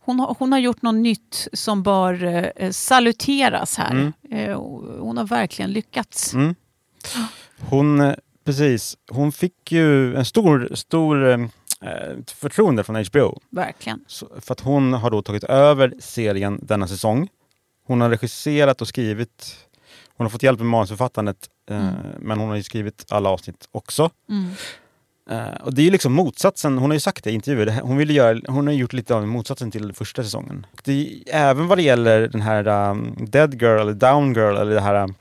hon 0.10 0.20
har, 0.20 0.36
hon 0.40 0.52
har 0.52 0.60
gjort 0.60 0.82
något 0.82 0.96
nytt 0.96 1.48
som 1.54 1.84
bör 1.84 2.24
eh, 2.56 2.72
saluteras 2.72 3.78
här. 3.78 3.92
Mm. 3.92 4.14
Eh, 4.32 4.58
hon 5.00 5.18
har 5.18 5.26
verkligen 5.26 5.72
lyckats. 5.72 6.34
Mm. 6.34 6.56
Hon, 7.60 8.02
eh, 8.02 8.16
precis, 8.46 8.98
hon 9.12 9.32
fick 9.32 9.72
ju 9.72 10.16
en 10.16 10.26
stor, 10.26 10.70
stor 10.74 11.30
eh, 11.30 11.38
förtroende 12.28 12.84
från 12.84 13.06
HBO. 13.06 13.40
Verkligen. 13.50 14.04
Så, 14.08 14.28
för 14.42 14.52
att 14.52 14.60
hon 14.60 14.94
har 14.94 15.12
då 15.12 15.22
tagit 15.22 15.44
över 15.44 15.94
serien 16.00 16.60
denna 16.62 16.88
säsong. 16.88 17.28
Hon 17.86 18.02
har 18.02 18.10
regisserat 18.10 18.82
och 18.82 18.88
skrivit. 18.88 19.56
Hon 20.18 20.26
har 20.26 20.30
fått 20.30 20.44
hjälp 20.44 20.60
med 20.60 20.68
manusförfattandet. 20.68 21.50
Eh, 21.70 21.90
men 22.20 22.40
hon 22.40 22.50
har 22.50 22.56
ju 22.56 22.64
skrivit 22.64 23.06
alla 23.10 23.30
avsnitt 23.30 23.68
också. 23.72 24.10
Eh, 25.30 25.54
och 25.64 25.74
det 25.74 25.82
är 25.82 25.84
ju 25.84 25.92
liksom 25.92 26.14
motsatsen, 26.14 26.78
hon 26.78 26.90
har 26.90 26.96
ju 26.96 27.00
sagt 27.00 27.24
det 27.24 27.32
i 27.32 27.34
intervjuer, 27.34 27.82
hon, 27.82 27.98
vill 27.98 28.16
göra, 28.16 28.40
hon 28.48 28.68
har 28.68 28.74
gjort 28.74 28.94
lite 28.94 29.16
av 29.16 29.28
motsatsen 29.28 29.72
till 29.72 29.94
första 29.94 30.24
säsongen. 30.24 30.66
Det 30.84 30.92
är, 30.92 31.50
även 31.50 31.68
vad 31.68 31.78
det 31.78 31.82
gäller 31.82 32.28
den 32.28 32.42
här 32.42 32.68
um, 32.92 33.16
Dead 33.20 33.62
Girl 33.62 33.80
eller 33.80 33.94
Down 33.94 34.34
Girl 34.34 34.56
eller 34.58 34.74
det 34.76 34.82
här 34.82 35.14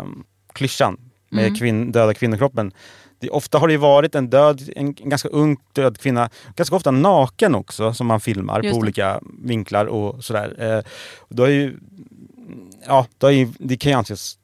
um, 0.00 0.24
klyschan 0.52 0.96
med 1.30 1.44
Mm. 1.46 1.58
kvinn, 1.58 1.92
döda 1.92 2.14
kvinnokroppen. 2.14 2.72
Det, 3.18 3.30
ofta 3.30 3.58
har 3.58 3.66
det 3.68 3.72
ju 3.72 3.78
varit 3.78 4.14
en 4.14 4.30
död, 4.30 4.62
en, 4.76 4.86
en 4.86 4.94
ganska 4.94 5.28
ung 5.28 5.56
död 5.72 5.98
kvinna, 5.98 6.30
ganska 6.56 6.76
ofta 6.76 6.90
naken 6.90 7.54
också 7.54 7.94
som 7.94 8.06
man 8.06 8.20
filmar 8.20 8.62
Just 8.62 8.74
på 8.74 8.80
det. 8.80 8.82
olika 8.84 9.20
vinklar 9.42 9.86
och 9.86 10.24
sådär. 10.24 10.84
Och 11.18 11.34
då 11.36 11.42
är 11.42 11.48
ju, 11.50 11.78
ja, 12.86 13.06
då 13.18 13.26
är 13.26 13.30
ju, 13.30 13.48
det 13.58 13.76
kan 13.76 13.92
ju 13.92 13.98
anses, 13.98 14.38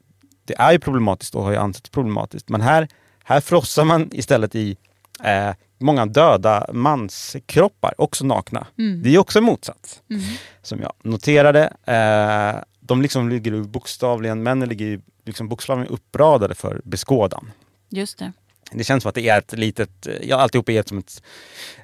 det 0.45 0.53
är 0.57 0.71
ju 0.71 0.79
problematiskt 0.79 1.35
och 1.35 1.43
har 1.43 1.51
ju 1.51 1.57
ansetts 1.57 1.89
problematiskt. 1.89 2.49
Men 2.49 2.61
här, 2.61 2.87
här 3.27 3.41
frossar 3.41 3.85
man 3.85 4.09
istället 4.13 4.55
i 4.55 4.77
eh, 5.23 5.51
många 5.77 6.05
döda 6.05 6.65
manskroppar, 6.73 7.93
också 7.97 8.25
nakna. 8.25 8.67
Mm. 8.77 9.03
Det 9.03 9.15
är 9.15 9.17
också 9.17 9.39
en 9.39 9.45
motsats, 9.45 10.01
Mm. 10.09 10.21
som 10.61 10.81
jag 10.81 10.93
noterade. 11.03 11.63
Eh, 11.85 12.63
de 12.79 13.01
liksom 13.01 13.29
ligger 13.29 13.61
bokstavligen, 13.63 14.43
männen 14.43 14.69
ligger 14.69 15.01
liksom 15.25 15.47
bokstavligen 15.49 15.93
uppradade 15.93 16.55
för 16.55 16.81
beskådan. 16.83 17.51
Just 17.89 18.19
det. 18.19 18.31
Det 18.71 18.83
känns 18.83 19.03
som 19.03 19.09
att 19.09 19.15
det 19.15 19.29
är 19.29 19.37
ett 19.37 19.53
litet, 19.53 20.07
ja 20.21 20.35
alltihop 20.37 20.69
är 20.69 20.83
som 20.83 20.97
ett, 20.97 21.23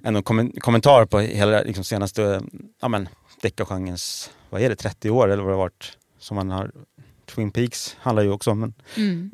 en 0.01 0.23
kommen- 0.23 0.59
kommentar 0.59 1.05
på 1.05 1.19
hela 1.19 1.61
liksom, 1.61 1.83
senaste, 1.83 2.41
ja 2.81 2.87
men 2.87 3.09
deckargenrens, 3.41 4.31
vad 4.49 4.61
är 4.61 4.69
det, 4.69 4.75
30 4.75 5.09
år 5.09 5.31
eller 5.31 5.43
vad 5.43 5.51
det 5.51 5.55
har 5.55 5.63
varit 5.63 5.97
som 6.19 6.35
man 6.35 6.49
har 6.51 6.71
Twin 7.35 7.51
Peaks 7.51 7.95
handlar 7.99 8.23
ju 8.23 8.31
också 8.31 8.51
om 8.51 8.63
en 8.63 8.73
Mm. 8.97 9.31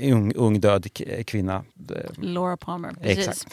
ung, 0.00 0.32
ung 0.34 0.60
död 0.60 0.86
kvinna. 1.26 1.64
Laura 2.16 2.56
Palmer. 2.56 2.94
Precis. 3.02 3.18
Exakt. 3.28 3.52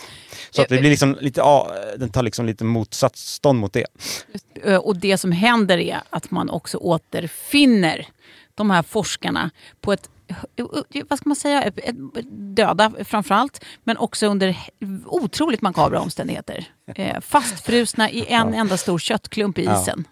Så 0.51 0.61
att 0.61 0.69
det 0.69 0.77
blir 0.79 0.89
liksom 0.89 1.17
lite, 1.21 1.39
ja, 1.39 1.71
den 1.97 2.09
tar 2.09 2.23
liksom 2.23 2.45
lite 2.45 2.63
motsatsstånd 2.63 3.59
mot 3.59 3.73
det. 3.73 3.85
Eh, 4.63 4.77
Och 4.77 4.95
det 4.97 5.17
som 5.17 5.31
händer 5.31 5.77
är 5.77 6.01
att 6.09 6.31
man 6.31 6.49
också 6.49 6.77
återfinner 6.77 8.07
de 8.55 8.69
här 8.69 8.83
forskarna 8.83 9.49
på 9.81 9.93
ett 9.93 10.09
eh, 10.55 10.65
vad 11.09 11.19
ska 11.19 11.29
man 11.29 11.35
säga, 11.35 11.71
döda 12.31 12.91
framförallt, 13.05 13.65
men 13.83 13.97
också 13.97 14.27
under 14.27 14.57
otroligt 15.05 15.61
makabra 15.61 15.99
omständigheter. 15.99 16.65
Eh, 16.95 17.19
fastfrusna 17.21 18.09
i 18.11 18.25
en 18.27 18.53
enda 18.53 18.77
stor 18.77 18.99
köttklump 18.99 19.57
i 19.57 19.61
isen. 19.61 20.07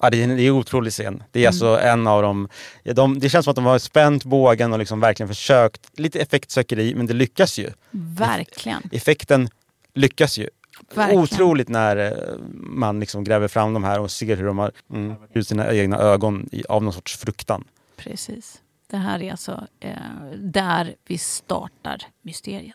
Ja, 0.00 0.10
det 0.10 0.22
är 0.22 0.24
en, 0.24 0.50
otrolig 0.50 0.92
scen. 0.92 1.22
Det 1.32 1.38
är 1.38 1.42
Mm. 1.42 1.48
alltså 1.48 1.80
en 1.88 2.06
av 2.06 2.22
dem, 2.22 2.48
ja, 2.82 2.92
de, 2.94 3.18
det 3.18 3.28
känns 3.28 3.44
som 3.44 3.50
att 3.50 3.56
de 3.56 3.64
har 3.64 3.78
spänt 3.78 4.24
bågen 4.24 4.72
och 4.72 4.78
liksom 4.78 5.00
verkligen 5.00 5.28
försökt, 5.28 5.98
lite 5.98 6.20
effektsökeri, 6.20 6.94
men 6.94 7.06
det 7.06 7.14
lyckas 7.14 7.58
ju. 7.58 7.70
Verkligen. 7.90 8.82
effekten 8.92 9.48
lyckas 9.94 10.38
ju. 10.38 10.48
Verkligen. 10.94 11.22
Otroligt 11.22 11.68
när 11.68 11.96
eh, 11.96 12.38
man 12.52 13.00
liksom 13.00 13.24
gräver 13.24 13.48
fram 13.48 13.72
de 13.74 13.84
här 13.84 14.00
och 14.00 14.10
ser 14.10 14.36
hur 14.36 14.46
de 14.46 14.58
har 14.58 14.72
mm, 14.92 15.14
ut 15.32 15.48
sina 15.48 15.72
egna 15.72 15.98
ögon 15.98 16.48
i, 16.52 16.64
av 16.68 16.82
någon 16.82 16.92
sorts 16.92 17.16
fruktan. 17.16 17.64
Precis. 17.96 18.60
Det 18.90 18.96
här 18.96 19.22
är 19.22 19.30
alltså 19.30 19.66
eh, 19.80 19.92
där 20.36 20.94
vi 21.06 21.18
startar 21.18 22.02
mysteriet. 22.22 22.74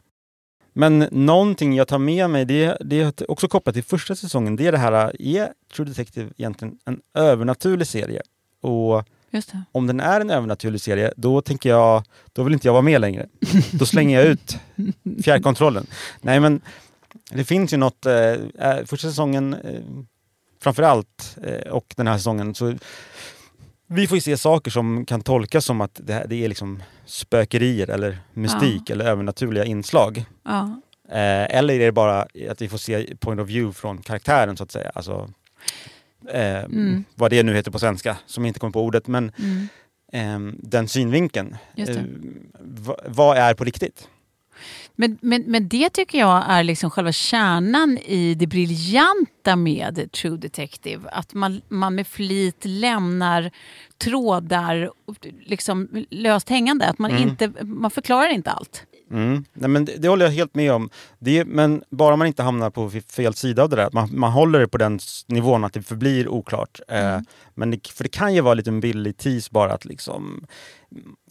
Men 0.74 1.08
någonting 1.12 1.76
jag 1.76 1.88
tar 1.88 1.98
med 1.98 2.30
mig, 2.30 2.46
det, 2.46 2.78
det 2.80 3.02
är 3.02 3.32
också 3.32 3.48
kopplat 3.48 3.76
till 3.76 3.84
första 3.84 4.16
säsongen, 4.16 4.56
det 4.56 4.68
är 4.68 4.72
det 4.72 4.78
här, 4.78 5.22
är 5.22 5.50
True 5.74 5.88
Detective 5.88 6.30
egentligen 6.38 6.78
en 6.86 7.02
övernaturlig 7.14 7.88
serie? 7.88 8.22
Och 8.62 9.04
om 9.72 9.88
den 9.88 10.00
är 10.00 10.22
en 10.22 10.30
övernaturlig 10.30 10.82
serie, 10.82 11.14
då 11.18 11.42
tänker 11.42 11.70
jag, 11.70 12.04
då 12.34 12.44
vill 12.44 12.54
inte 12.54 12.68
jag 12.68 12.74
vara 12.74 12.82
med 12.82 13.02
längre. 13.02 13.28
Då 13.72 13.86
slänger 13.86 14.20
jag 14.20 14.28
ut 14.28 14.58
fjärrkontrollen. 15.24 15.88
Nej 16.22 16.40
men, 16.40 16.62
det 17.32 17.44
finns 17.44 17.74
ju 17.74 17.78
något, 17.78 18.06
eh, 18.06 18.16
eh, 18.60 18.86
första 18.86 19.08
säsongen 19.08 19.54
eh, 19.54 19.82
framför 20.62 20.84
allt, 20.84 21.38
eh, 21.44 21.72
och 21.72 21.94
den 21.98 22.08
här 22.08 22.18
säsongen, 22.18 22.56
så 22.56 22.76
vi 23.94 24.08
får 24.08 24.18
ju 24.18 24.22
se 24.22 24.38
saker 24.38 24.72
som 24.72 25.06
kan 25.06 25.22
tolkas 25.22 25.66
som 25.66 25.82
att 25.82 26.00
det, 26.04 26.14
här, 26.14 26.26
det 26.28 26.44
är 26.44 26.48
liksom 26.48 26.84
spökerier 27.06 27.90
eller 27.90 28.18
mystik 28.34 28.90
eller 28.90 29.06
övernaturliga 29.06 29.66
inslag. 29.66 30.26
Ja. 30.46 30.82
Eh, 31.10 31.58
eller 31.58 31.74
är 31.74 31.80
det 31.80 31.92
bara 31.92 32.22
att 32.50 32.62
vi 32.62 32.70
får 32.70 32.78
se 32.78 33.16
point 33.20 33.42
of 33.42 33.48
view 33.50 33.74
från 33.80 33.98
karaktären 34.02 34.58
så 34.58 34.64
att 34.64 34.72
säga. 34.72 34.92
Alltså, 34.96 35.30
eh, 36.32 36.64
Mm. 36.64 37.04
Vad 37.16 37.32
det 37.32 37.44
nu 37.44 37.54
heter 37.56 37.72
på 37.72 37.80
svenska, 37.80 38.18
som 38.26 38.44
jag 38.46 38.50
inte 38.50 38.60
kommer 38.60 38.72
på 38.74 38.82
ordet. 38.84 39.08
Men 39.08 39.32
Mm. 39.40 39.68
ehm, 40.14 40.56
den 40.64 40.88
synvinkeln. 40.88 41.56
Eh, 41.76 41.86
va- 42.60 42.98
vad 43.08 43.38
är 43.38 43.54
på 43.54 43.64
riktigt? 43.64 44.08
Men, 44.96 45.18
men, 45.22 45.44
men 45.48 45.68
det 45.68 45.90
tycker 45.90 46.20
jag 46.20 46.44
är 46.48 46.64
liksom 46.64 46.90
själva 46.92 47.12
kärnan 47.12 47.98
i 47.98 48.34
det 48.36 48.48
briljanta 48.48 49.56
med 49.56 50.12
True 50.12 50.38
Detective. 50.38 51.10
Att 51.10 51.34
man, 51.34 51.62
man 51.70 51.96
med 51.96 52.08
flit 52.08 52.66
lämnar 52.66 53.52
trådar 53.98 54.92
liksom 55.46 56.06
löst 56.10 56.50
hängande. 56.50 56.86
Att 56.86 57.00
man, 57.00 57.12
Mm. 57.12 57.24
inte, 57.30 57.52
man 57.64 57.92
förklarar 57.92 58.30
inte 58.30 58.52
allt. 58.52 58.84
Mm. 59.12 59.46
Nej, 59.54 59.70
men 59.70 59.86
det, 59.86 59.96
det 59.98 60.08
håller 60.08 60.26
jag 60.26 60.32
helt 60.32 60.56
med 60.56 60.72
om. 60.74 60.90
Det, 61.20 61.46
men 61.46 61.84
bara 61.90 62.16
man 62.16 62.28
inte 62.28 62.44
hamnar 62.44 62.70
på 62.70 62.90
fel 63.10 63.34
sida 63.34 63.64
av 63.64 63.70
det 63.70 63.76
där. 63.76 63.90
Man, 63.94 64.10
man 64.20 64.32
håller 64.32 64.60
det 64.60 64.68
på 64.68 64.78
den 64.78 65.00
nivån 65.28 65.64
att 65.64 65.74
det 65.74 65.82
förblir 65.84 66.28
oklart. 66.28 66.80
Eh, 66.88 67.04
Mm. 67.14 67.26
men 67.56 67.72
det, 67.72 67.88
för 67.88 68.04
det 68.04 68.10
kan 68.10 68.34
ju 68.36 68.42
vara 68.42 68.54
lite 68.54 68.70
en 68.70 68.80
billig 68.80 69.18
tease 69.18 69.50
bara 69.52 69.74
att 69.74 69.86
liksom 69.86 70.46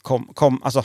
kom, 0.02 0.30
kom, 0.34 0.62
alltså, 0.62 0.84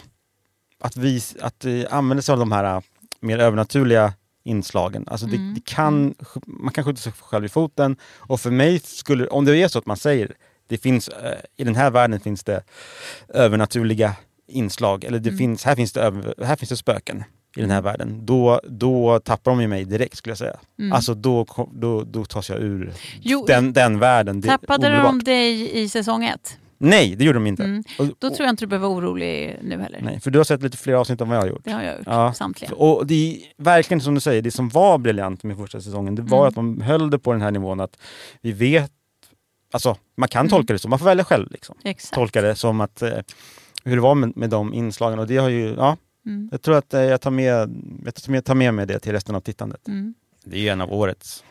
att, 0.79 0.97
vi, 0.97 1.21
att 1.41 1.65
uh, 1.65 1.83
använda 1.89 2.21
sig 2.21 2.33
av 2.33 2.39
de 2.39 2.51
här 2.51 2.75
eh, 2.75 2.81
mer 3.19 3.39
övernaturliga 3.39 4.13
inslagen. 4.43 5.07
Alltså 5.07 5.25
det, 5.27 5.35
Mm. 5.35 5.53
det 5.53 5.65
kan, 5.65 6.15
man 6.45 6.73
kan 6.73 6.83
skjuta 6.83 7.01
sig 7.01 7.11
själv 7.19 7.45
i 7.45 7.49
foten. 7.49 7.95
Och 8.17 8.39
för 8.41 8.51
mig 8.51 8.79
skulle, 8.79 9.27
om 9.27 9.45
det 9.45 9.57
är 9.57 9.67
så 9.67 9.79
att 9.79 9.85
man 9.85 9.97
säger 9.97 10.31
det 10.67 10.77
finns, 10.77 11.07
eh, 11.07 11.37
i 11.57 11.63
den 11.63 11.75
här 11.75 11.91
världen 11.91 12.19
finns 12.19 12.43
det 12.43 12.63
övernaturliga 13.27 14.15
inslag, 14.47 15.03
eller 15.03 15.19
det 15.19 15.29
Mm. 15.29 15.37
finns, 15.37 15.63
här, 15.63 15.75
finns 15.75 15.93
det 15.93 16.01
över, 16.01 16.33
här 16.45 16.55
finns 16.55 16.69
det 16.69 16.77
spöken 16.77 17.23
i 17.55 17.61
den 17.61 17.71
här 17.71 17.81
världen. 17.81 18.25
Då, 18.25 18.61
då 18.69 19.19
tappar 19.19 19.51
de 19.51 19.61
ju 19.61 19.67
mig 19.67 19.85
direkt 19.85 20.17
skulle 20.17 20.31
jag 20.31 20.37
säga. 20.37 20.59
Mm. 20.79 20.93
Alltså 20.93 21.13
då, 21.13 21.45
då, 21.73 22.03
då 22.03 22.25
tas 22.25 22.49
jag 22.49 22.59
ur 22.59 22.93
Jo, 23.21 23.45
den, 23.47 23.73
den 23.73 23.99
världen. 23.99 24.41
Tappade 24.41 24.87
omedelbart. 24.87 25.11
de 25.11 25.23
dig 25.31 25.79
i 25.83 25.89
säsong 25.89 26.25
ett? 26.25 26.57
Nej, 26.77 27.15
det 27.15 27.23
gjorde 27.23 27.37
de 27.39 27.47
inte. 27.47 27.63
Mm. 27.63 27.83
Och, 27.99 28.05
Då 28.05 28.29
tror 28.29 28.39
jag 28.39 28.49
inte 28.49 28.63
du 28.65 28.67
behöver 28.67 28.87
vara 28.87 28.97
orolig 28.97 29.59
nu 29.63 29.79
heller. 29.81 29.99
Nej, 30.01 30.19
för 30.19 30.31
du 30.31 30.39
har 30.39 30.43
sett 30.43 30.61
lite 30.63 30.77
fler 30.77 30.93
avsnitt 30.93 31.21
än 31.21 31.27
vad 31.29 31.37
jag 31.37 31.41
har 31.41 31.47
gjort. 31.49 31.61
Det 31.63 31.71
har 31.71 31.81
jag 31.83 31.97
gjort, 31.97 32.03
Ja. 32.07 32.33
samtliga. 32.33 32.71
Och 32.73 33.07
det 33.07 33.13
är 33.57 33.63
verkligen 33.63 34.01
som 34.01 34.13
du 34.15 34.19
säger, 34.21 34.41
det 34.41 34.51
som 34.51 34.69
var 34.69 34.97
briljant 34.97 35.43
med 35.43 35.57
första 35.57 35.81
säsongen, 35.81 36.15
det 36.15 36.21
var 36.21 36.37
Mm. 36.39 36.47
att 36.47 36.55
man 36.55 36.81
höll 36.81 37.09
det 37.09 37.19
på 37.19 37.31
den 37.31 37.41
här 37.41 37.51
nivån 37.51 37.79
att 37.79 37.97
vi 38.41 38.51
vet, 38.51 38.91
alltså 39.73 39.95
man 40.17 40.29
kan 40.29 40.39
Mm. 40.39 40.49
tolka 40.49 40.73
det 40.73 40.79
så, 40.79 40.89
man 40.89 40.99
får 40.99 41.05
välja 41.05 41.23
själv. 41.25 41.51
Liksom. 41.51 41.75
Exakt. 41.83 42.13
Tolka 42.13 42.41
det 42.41 42.55
som 42.55 42.81
att, 42.81 43.01
eh, 43.01 43.09
hur 43.83 43.95
det 43.95 44.01
var 44.01 44.15
med, 44.15 44.37
med 44.37 44.49
de 44.49 44.73
inslagen 44.73 45.19
och 45.19 45.27
det 45.27 45.37
har 45.37 45.49
ju, 45.49 45.73
ja, 45.77 45.97
Mm. 46.25 46.49
jag 46.51 46.61
tror 46.61 46.75
att 46.77 46.93
eh, 46.93 47.01
jag 47.01 47.21
tar 47.21 47.31
med, 47.31 47.53
jag 48.05 48.15
tar 48.15 48.31
med, 48.31 48.45
tar 48.45 48.55
med 48.55 48.73
mig 48.73 48.85
det 48.87 48.99
till 48.99 49.11
resten 49.11 49.35
av 49.35 49.39
tittandet. 49.41 49.87
Mm. 49.87 50.13
Det 50.45 50.55
är 50.57 50.59
ju 50.61 50.67
en 50.69 50.81
av 50.81 50.93
årets. 50.93 51.43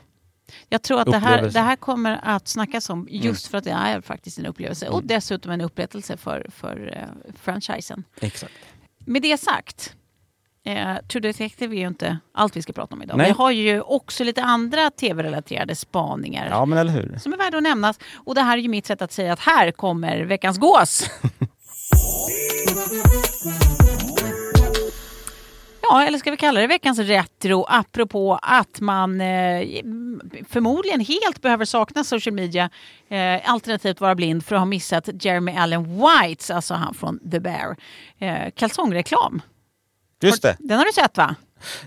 Jag 0.69 0.83
tror 0.83 1.01
att 1.01 1.07
det 1.11 1.19
här, 1.19 1.43
det 1.51 1.61
här 1.61 1.77
kommer 1.77 2.21
att 2.23 2.49
snackas 2.49 2.91
om 2.91 3.01
Mm. 3.01 3.23
just 3.23 3.47
för 3.47 3.59
att 3.59 3.65
det 3.65 3.71
är 3.71 4.01
faktiskt 4.01 4.39
en 4.39 4.47
upplevelse 4.47 4.89
och 4.89 5.05
dessutom 5.05 5.53
en 5.53 5.61
upprättelse 5.61 6.17
för, 6.17 6.47
för 6.51 6.93
eh, 6.97 7.33
franchisen. 7.43 8.05
Exakt. 8.21 8.53
Med 8.99 9.23
det 9.23 9.41
sagt, 9.41 9.95
eh, 10.65 10.97
True 10.97 11.21
Detective 11.21 11.77
är 11.77 11.81
ju 11.81 11.87
inte 11.87 12.19
allt 12.33 12.57
vi 12.57 12.63
ska 12.63 12.73
prata 12.73 12.95
om 12.95 13.03
idag. 13.03 13.17
Nej. 13.19 13.27
Vi 13.27 13.33
har 13.33 13.51
ju 13.51 13.81
också 13.81 14.25
lite 14.25 14.43
andra 14.43 14.91
tv-relaterade 14.91 15.77
spaningar 15.77 16.49
Ja 16.51 16.65
men 16.65 16.79
eller 16.79 16.93
hur. 16.93 17.19
som 17.19 17.33
är 17.33 17.37
värda 17.37 17.57
att 17.57 17.63
nämnas. 17.63 17.99
Och 18.15 18.35
det 18.35 18.43
här 18.43 18.59
är 18.59 18.63
ju 18.63 18.69
mitt 18.69 18.87
sätt 18.87 19.03
att 19.03 19.13
säga 19.13 19.33
att 19.33 19.41
här 19.41 19.71
kommer 19.71 20.21
veckans 20.25 20.59
gås. 20.59 21.11
Ja, 25.91 26.03
eller 26.07 26.19
ska 26.19 26.31
vi 26.31 26.37
kalla 26.37 26.61
det 26.61 26.67
veckans 26.67 26.99
retro 26.99 27.65
apropå 27.69 28.39
att 28.43 28.81
man 28.81 29.21
eh, 29.21 29.67
förmodligen 30.49 31.01
helt 31.01 31.43
behöver 31.43 31.65
sakna 31.65 32.05
social 32.05 32.35
media 32.35 32.71
eh, 33.09 33.51
alternativt 33.51 34.01
vara 34.01 34.15
blind 34.15 34.45
för 34.45 34.55
att 34.55 34.61
ha 34.61 34.67
missat 34.67 35.25
Jeremy 35.25 35.53
Allen 35.57 36.01
Whites, 36.01 36.51
alltså 36.51 36.75
han 36.75 36.95
från 36.95 37.31
The 37.31 37.41
Bear, 37.41 37.77
eh, 38.19 38.51
kalsongreklam. 38.57 39.43
Just 40.23 40.43
det. 40.43 40.57
Den 40.59 40.79
har 40.79 40.85
du 40.85 40.93
sett 40.93 41.17
va? 41.17 41.35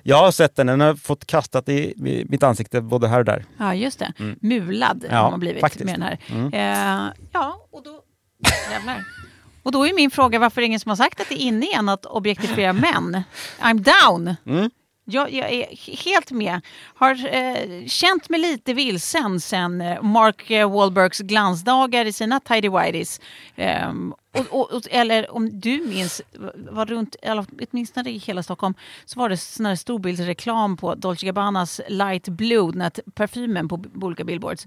Jag 0.04 0.18
har 0.18 0.32
sett 0.32 0.56
den, 0.56 0.68
den 0.68 0.82
har 0.82 0.96
fått 0.96 1.26
kastat 1.26 1.70
i, 1.70 1.94
mitt 2.30 2.44
ansikte 2.44 2.82
både 2.82 3.08
här 3.08 3.20
och 3.20 3.26
där. 3.26 3.46
Ja, 3.58 3.76
just 3.76 4.00
det. 4.00 4.14
Mulad 4.42 5.06
Ja, 5.10 5.18
har 5.18 5.32
man 5.32 5.40
blivit 5.40 5.62
faktiskt. 5.62 5.86
med 5.86 5.94
den 5.94 6.02
här. 6.54 7.08
Eh, 7.08 7.14
ja, 7.32 7.68
och 7.72 7.84
då... 7.84 8.02
Jävlar. 8.72 9.04
Och 9.64 9.72
då 9.72 9.88
är 9.88 9.94
min 9.94 10.12
fråga 10.12 10.40
varför 10.40 10.62
är 10.62 10.64
det 10.64 10.66
ingen 10.66 10.80
som 10.80 10.90
har 10.90 10.96
sagt 10.96 11.22
att 11.22 11.30
det 11.30 11.36
är 11.36 11.46
inne 11.46 11.66
igen 11.66 11.90
att 11.90 12.06
objektifiera 12.06 12.74
män. 12.74 13.24
I'm 13.60 13.94
down! 14.08 14.36
Mm. 14.46 14.70
Jag, 15.10 15.34
jag 15.34 15.50
är 15.52 15.66
helt 16.04 16.32
med. 16.32 16.62
Har 16.96 17.36
eh, 17.36 17.86
känt 17.88 18.30
mig 18.30 18.40
lite 18.40 18.74
vilsen 18.74 19.40
sen 19.40 19.82
eh, 19.82 20.02
Mark 20.02 20.50
Wahlbergs 20.72 21.20
glansdagar 21.20 22.06
i 22.06 22.14
sina 22.14 22.40
tidy 22.40 22.70
whities. 22.70 23.22
Ehm, 23.56 24.14
och, 24.38 24.46
och, 24.60 24.72
och, 24.74 24.82
eller 24.92 25.32
om 25.36 25.60
du 25.60 25.86
minns, 25.86 26.22
var 26.72 26.86
runt, 26.86 27.16
eller 27.22 27.46
åtminstone 27.72 28.10
i 28.10 28.18
hela 28.18 28.44
Stockholm, 28.44 28.74
så 29.06 29.20
var 29.20 29.30
det 29.30 29.38
sån 29.38 29.66
här 29.66 29.76
storbildsreklam 29.76 30.78
på 30.78 30.96
Dolce 30.96 31.26
Gabbanas 31.26 31.82
Light 31.88 32.28
Blue, 32.30 32.72
den 32.72 32.82
här 32.82 32.92
parfymen 33.14 33.68
på 33.68 33.78
b- 33.78 33.90
olika 34.02 34.24
billboards. 34.24 34.66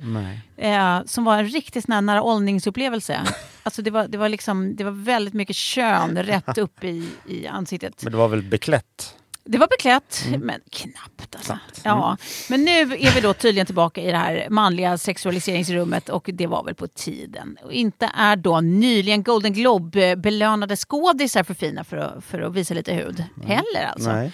Eh, 0.56 1.00
som 1.06 1.24
var 1.24 1.38
en 1.38 1.48
riktigt 1.48 1.84
sån 1.84 1.92
här 1.92 2.00
nära 2.00 2.22
åldningsupplevelse. 2.22 3.20
Alltså 3.64 3.82
det 3.82 3.90
var, 3.90 4.08
det, 4.08 4.18
var 4.18 4.28
liksom, 4.28 4.76
det 4.76 4.84
var 4.84 4.90
väldigt 4.90 5.34
mycket 5.34 5.56
kön 5.56 6.18
rätt 6.22 6.58
upp 6.58 6.84
i, 6.84 7.08
i 7.28 7.46
ansiktet. 7.46 8.02
Men 8.02 8.12
det 8.12 8.18
var 8.18 8.28
väl 8.28 8.42
beklätt? 8.42 9.16
Det 9.44 9.58
var 9.58 9.68
beklätt, 9.68 10.24
Mm. 10.28 10.40
men 10.40 10.60
knappt 10.70 11.36
alltså. 11.36 11.58
Ja. 11.84 12.16
Men 12.50 12.64
nu 12.64 12.70
är 12.80 13.14
vi 13.14 13.20
då 13.20 13.34
tydligen 13.34 13.66
tillbaka 13.66 14.00
i 14.02 14.10
det 14.10 14.16
här 14.16 14.46
manliga 14.50 14.98
sexualiseringsrummet 14.98 16.08
och 16.08 16.30
det 16.32 16.46
var 16.46 16.64
väl 16.64 16.74
på 16.74 16.86
tiden. 16.88 17.58
Och 17.64 17.72
inte 17.72 18.10
är 18.16 18.36
då 18.36 18.60
nyligen 18.60 19.22
Golden 19.22 19.52
Globe-belönade 19.52 20.76
skådisar 20.76 21.42
för 21.44 21.54
fina 21.54 21.84
för 21.84 21.96
att, 21.96 22.24
för 22.24 22.40
att 22.40 22.52
visa 22.54 22.74
lite 22.74 22.92
hud 22.94 23.24
heller 23.44 23.86
alltså. 23.92 24.12
Nej. 24.12 24.32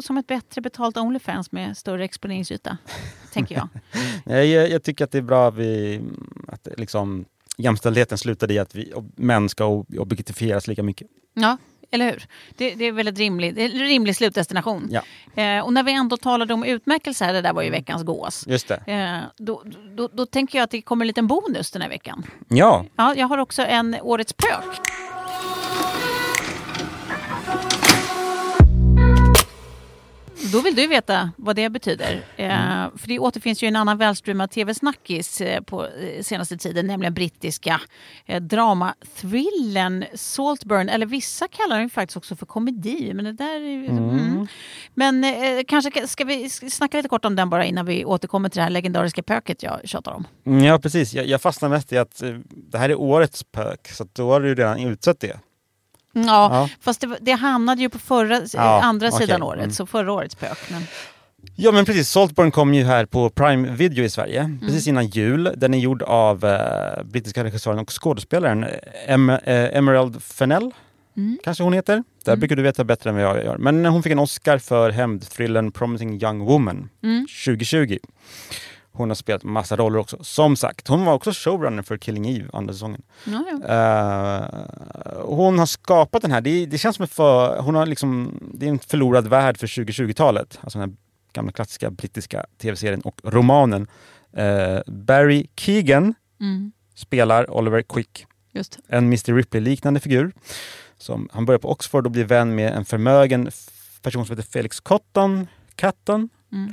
Som 0.00 0.16
ett 0.18 0.26
bättre 0.26 0.60
betalt 0.60 0.96
Onlyfans 0.96 1.52
med 1.52 1.76
större 1.76 2.04
exponeringsyta, 2.04 2.78
tänker 3.32 3.54
jag. 3.54 3.68
Nej, 4.24 4.50
Jag, 4.50 4.70
jag 4.70 4.82
tycker 4.82 5.04
att 5.04 5.10
det 5.10 5.18
är 5.18 5.22
bra 5.22 5.48
att, 5.48 5.54
vi, 5.54 6.00
att 6.48 6.68
liksom, 6.78 7.24
jämställdheten 7.56 8.18
slutade 8.18 8.54
i 8.54 8.58
att 8.58 8.74
vi, 8.74 8.92
män 9.16 9.48
ska 9.48 9.64
ob- 9.64 9.98
objektifieras 9.98 10.66
lika 10.66 10.82
mycket. 10.82 11.08
Ja, 11.34 11.56
eller 11.94 12.10
hur? 12.10 12.26
Det, 12.56 12.74
det 12.74 12.84
är 12.84 12.92
väldigt 12.92 13.18
rimlig, 13.18 13.54
det 13.54 13.62
är 13.64 13.70
en 13.70 13.78
rimlig 13.78 14.16
slutdestination. 14.16 14.88
Ja. 14.90 15.02
Eh, 15.42 15.64
och 15.64 15.72
när 15.72 15.82
vi 15.82 15.92
ändå 15.92 16.16
talade 16.16 16.54
om 16.54 16.64
utmärkelser, 16.64 17.32
det 17.32 17.40
där 17.40 17.52
var 17.52 17.62
ju 17.62 17.70
veckans 17.70 18.02
gås. 18.02 18.44
Just 18.46 18.68
det. 18.68 18.82
Eh, 18.92 19.18
då, 19.36 19.62
då, 19.96 20.08
då 20.12 20.26
tänker 20.26 20.58
jag 20.58 20.64
att 20.64 20.70
det 20.70 20.82
kommer 20.82 21.04
en 21.04 21.06
liten 21.06 21.26
bonus 21.26 21.70
den 21.70 21.82
här 21.82 21.88
veckan. 21.88 22.26
Ja, 22.48 22.84
Ja, 22.96 23.14
jag 23.16 23.26
har 23.26 23.38
också 23.38 23.62
en 23.62 23.96
Årets 24.02 24.32
pök. 24.32 24.80
Då 30.54 30.60
vill 30.60 30.74
du 30.74 30.86
veta 30.86 31.30
vad 31.36 31.56
det 31.56 31.68
betyder. 31.68 32.22
Eh, 32.36 32.48
för 32.96 33.08
det 33.08 33.18
återfinns 33.18 33.62
ju 33.62 33.68
en 33.68 33.76
annan 33.76 33.98
välstreamad 33.98 34.50
tv-snackis 34.50 35.40
eh, 35.40 35.60
på 35.62 35.86
eh, 35.86 36.22
senaste 36.22 36.56
tiden, 36.56 36.86
nämligen 36.86 37.14
brittiska 37.14 37.80
eh, 38.26 38.42
dramathrillern 38.42 40.04
Saltburn. 40.14 40.88
Eller 40.88 41.06
vissa 41.06 41.48
kallar 41.48 41.78
den 41.78 41.90
faktiskt 41.90 42.16
också 42.16 42.36
för 42.36 42.46
komedi. 42.46 43.12
Men 43.14 43.24
det 43.24 43.32
där 43.32 43.54
är, 43.56 43.58
ju- 43.60 43.86
mm. 43.86 44.46
Men 44.94 45.24
eh, 45.24 45.32
kanske 45.68 46.08
ska 46.08 46.24
vi 46.24 46.50
snacka 46.50 46.96
lite 46.96 47.08
kort 47.08 47.24
om 47.24 47.36
den 47.36 47.50
bara 47.50 47.64
innan 47.64 47.86
vi 47.86 48.04
återkommer 48.04 48.48
till 48.48 48.58
det 48.58 48.62
här 48.62 48.70
legendariska 48.70 49.22
pöket 49.22 49.62
jag 49.62 49.80
tjatar 49.84 50.12
om. 50.12 50.26
Mm, 50.46 50.64
ja 50.64 50.78
precis. 50.78 51.14
Jag, 51.14 51.26
jag 51.26 51.42
fastnar 51.42 51.68
mest 51.68 51.92
i 51.92 51.98
att 51.98 52.22
det 52.50 52.78
här 52.78 52.88
är 52.90 52.94
årets 53.00 53.44
pök, 53.44 53.88
så 53.88 54.06
då 54.12 54.30
har 54.30 54.40
du 54.40 54.54
redan 54.54 54.78
utsett 54.80 55.20
det. 55.20 55.38
Ja, 56.14 56.22
Ja. 56.26 56.68
fast 56.80 57.00
det, 57.00 57.16
det 57.20 57.32
hamnade 57.32 57.80
ju 57.82 57.88
på 57.88 57.98
förra, 57.98 58.40
Ja, 58.52 58.80
andra 58.82 59.08
okej. 59.08 59.20
sidan 59.26 59.42
året, 59.42 59.58
Mm. 59.62 59.70
så 59.70 59.86
förra 59.86 60.12
årets 60.12 60.34
pök. 60.34 60.58
Men, 60.70 60.82
Ja 61.56 61.72
men 61.72 61.84
precis, 61.84 62.08
Saltburn 62.10 62.50
kom 62.50 62.74
ju 62.74 62.84
här 62.84 63.06
på 63.06 63.30
Prime 63.30 63.68
Video 63.70 64.04
i 64.04 64.10
Sverige, 64.10 64.40
Mm. 64.40 64.60
precis 64.60 64.86
innan 64.86 65.06
jul. 65.06 65.52
Den 65.56 65.74
är 65.74 65.78
gjord 65.78 66.02
av 66.02 66.44
eh, 66.44 67.02
brittiska 67.04 67.44
regissören 67.44 67.78
och 67.78 68.02
skådespelaren 68.02 68.64
eh, 68.64 68.70
em, 69.06 69.30
eh, 69.30 69.76
Emerald 69.76 70.22
Fennell, 70.22 70.70
Mm. 71.16 71.38
kanske 71.44 71.64
hon 71.64 71.72
heter. 71.72 72.04
Det 72.24 72.36
brukar 72.36 72.56
du 72.56 72.62
veta 72.62 72.84
bättre 72.84 73.10
än 73.10 73.16
vad 73.16 73.24
jag 73.24 73.44
gör. 73.44 73.56
Men 73.58 73.84
hon 73.84 74.02
fick 74.02 74.12
en 74.12 74.18
Oscar 74.18 74.58
för 74.58 74.90
hämndthrillern 74.90 75.72
Promising 75.72 76.22
Young 76.22 76.38
Woman 76.44 76.88
Mm. 77.02 77.26
2020. 77.46 77.98
Hon 78.96 79.10
har 79.10 79.14
spelat 79.14 79.42
massa 79.44 79.76
roller 79.76 79.98
också. 79.98 80.24
Som 80.24 80.56
sagt, 80.56 80.88
hon 80.88 81.04
var 81.04 81.14
också 81.14 81.30
showrunner 81.34 81.82
för 81.82 81.96
Killing 81.96 82.26
Eve 82.28 82.48
andra 82.52 82.72
säsongen. 82.72 83.02
ja, 83.24 83.44
ja. 83.50 83.68
Eh, 83.68 85.22
hon 85.24 85.58
har 85.58 85.66
skapat 85.66 86.22
den 86.22 86.30
här, 86.32 86.40
det, 86.40 86.66
det 86.66 86.78
känns 86.78 86.96
som 86.96 87.06
för, 87.08 87.58
hon 87.60 87.74
har 87.74 87.86
liksom, 87.86 88.38
det 88.54 88.66
är 88.66 88.70
en 88.70 88.78
förlorad 88.78 89.26
värld 89.28 89.58
för 89.58 89.66
2020-talet. 89.66 90.58
Alltså 90.60 90.78
den 90.78 90.88
här 90.90 90.96
gamla 91.32 91.52
klassiska 91.52 91.90
brittiska 91.90 92.46
tv-serien 92.58 93.00
och 93.00 93.20
romanen. 93.24 93.86
Eh, 94.36 94.78
Barry 94.86 95.46
Keegan 95.56 96.14
Mm. 96.40 96.72
spelar 96.94 97.50
Oliver 97.50 97.82
Quick, 97.82 98.26
en 98.88 99.04
Mr 99.04 99.34
Ripley-liknande 99.34 100.00
figur. 100.00 100.32
Som, 100.98 101.28
han 101.32 101.44
börjar 101.46 101.58
på 101.58 101.70
Oxford 101.70 102.06
och 102.06 102.12
blir 102.12 102.24
vän 102.24 102.54
med 102.54 102.72
en 102.74 102.84
förmögen 102.84 103.50
person 104.02 104.26
som 104.26 104.36
heter 104.36 104.50
Felix 104.50 104.80
Cotton. 104.80 105.46
Cotton. 105.80 106.28
Mm. 106.52 106.72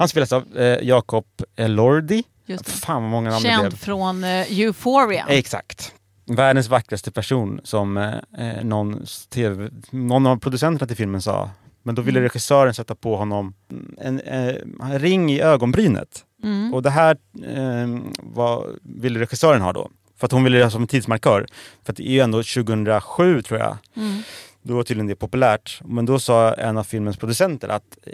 Han 0.00 0.08
spelas 0.08 0.32
av 0.32 0.58
eh, 0.58 0.88
Jacob 0.88 1.24
Elordi. 1.56 2.22
Just 2.46 2.64
det. 2.64 2.70
Fan 2.72 3.02
vad 3.02 3.10
många 3.10 3.30
namn 3.30 3.42
det 3.42 3.48
blev. 3.48 3.58
Känd 3.60 3.78
från 3.78 4.24
uh, 4.24 4.60
Euphoria. 4.60 5.26
Exakt. 5.28 5.94
Världens 6.26 6.68
vackraste 6.68 7.10
person 7.10 7.60
som 7.64 7.96
eh, 7.96 8.14
eh, 8.38 8.64
någon, 8.64 9.04
TV, 9.34 9.70
någon 9.90 10.26
av 10.26 10.36
producenterna 10.38 10.86
till 10.86 10.96
filmen 10.96 11.22
sa. 11.22 11.50
Men 11.82 11.94
då 11.94 12.02
ville 12.02 12.18
Mm. 12.18 12.28
regissören 12.28 12.74
sätta 12.74 12.94
på 12.94 13.16
honom 13.16 13.54
en, 13.98 14.20
eh, 14.20 14.54
en 14.82 14.98
ring 14.98 15.32
i 15.32 15.40
ögonbrynet. 15.40 16.24
Mm. 16.42 16.74
Och 16.74 16.82
det 16.82 16.90
här 16.90 17.16
eh, 17.46 18.00
var, 18.18 18.66
ville 18.82 19.20
regissören 19.20 19.60
ha 19.60 19.72
då. 19.72 19.90
För 20.18 20.26
att 20.26 20.32
hon 20.32 20.44
ville 20.44 20.58
det 20.58 20.70
som 20.70 20.82
en 20.82 20.88
tidsmarkör. 20.88 21.46
För 21.84 21.92
att 21.92 21.96
det 21.96 22.08
är 22.08 22.12
ju 22.12 22.20
ändå 22.20 22.38
2007 22.42 23.42
tror 23.42 23.60
jag. 23.60 23.76
Mm. 23.96 24.22
Då 24.62 24.74
var 24.74 24.82
tydligen 24.82 25.06
det 25.06 25.16
populärt. 25.16 25.80
Men 25.84 26.06
då 26.06 26.18
sa 26.18 26.54
en 26.54 26.78
av 26.78 26.84
filmens 26.84 27.16
producenter 27.16 27.68
att 27.68 27.98
eh, 28.02 28.12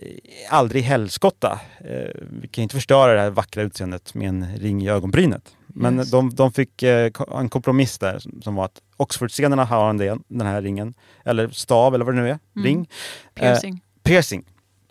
aldrig 0.51 0.83
helskotta. 0.83 1.61
Eh, 1.79 2.11
vi 2.41 2.49
kan 2.49 2.63
inte 2.63 2.75
förstöra 2.75 3.15
det 3.15 3.21
här 3.21 3.31
vackra 3.31 3.63
utseendet 3.63 4.15
med 4.15 4.29
en 4.29 4.57
ring 4.57 4.83
i 4.83 4.89
ögonbrynet. 4.89 5.57
Men 5.67 5.97
Just. 5.97 6.11
de, 6.11 6.35
de 6.35 6.53
fick 6.53 6.83
eh, 6.83 7.11
en 7.39 7.49
kompromiss 7.49 7.99
där 7.99 8.23
som, 8.43 8.55
var 8.55 8.65
att 8.65 8.81
Oxford-scenerna 8.97 9.65
har 9.65 9.87
han 9.87 9.97
det, 9.97 10.19
den 10.29 10.47
här 10.47 10.63
ringen. 10.63 10.95
Eller 11.25 11.49
stav 11.49 11.95
eller 11.95 12.05
vad 12.05 12.15
det 12.15 12.21
nu 12.21 12.31
är. 12.31 12.39
Mm. 12.57 12.67
Ring. 12.67 12.89
Piercing. 13.35 13.75
Eh, 13.75 14.11
piercing. 14.11 14.45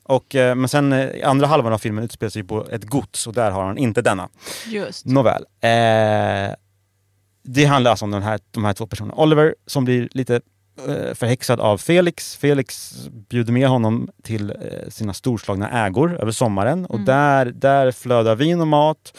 Och, 0.04 0.26
men 0.34 0.68
sen 0.68 1.10
andra 1.24 1.48
halvan 1.48 1.74
av 1.74 1.78
filmen 1.78 2.04
utspelar 2.04 2.30
sig 2.30 2.44
på 2.44 2.68
ett 2.72 2.84
gods 2.84 3.28
och 3.28 3.34
där 3.34 3.52
har 3.52 3.64
han 3.64 3.78
inte 3.78 4.02
denna. 4.02 4.30
Just. 4.68 5.06
Nåväl. 5.06 5.46
Eh, 5.62 6.56
det 7.44 7.66
handlar 7.66 7.92
alltså 7.92 8.06
om 8.06 8.12
den 8.12 8.24
här, 8.24 8.40
de 8.52 8.66
här 8.66 8.74
två 8.74 8.88
personerna. 8.88 9.16
Oliver 9.16 9.56
som 9.66 9.86
blir 9.86 10.10
lite 10.12 10.42
förhäxad 11.14 11.60
av 11.60 11.78
Felix. 11.78 12.36
Felix 12.36 12.94
bjuder 13.30 13.54
med 13.54 13.68
honom 13.68 14.10
till 14.24 14.50
eh, 14.50 14.90
sina 14.90 15.14
storslagna 15.14 15.86
ägor 15.86 16.18
över 16.22 16.32
sommaren 16.32 16.86
och 16.86 16.96
Mm. 16.96 17.06
där, 17.06 17.46
där 17.46 17.92
flödar 17.92 18.36
vin 18.36 18.62
och 18.62 18.68
mat. 18.68 19.18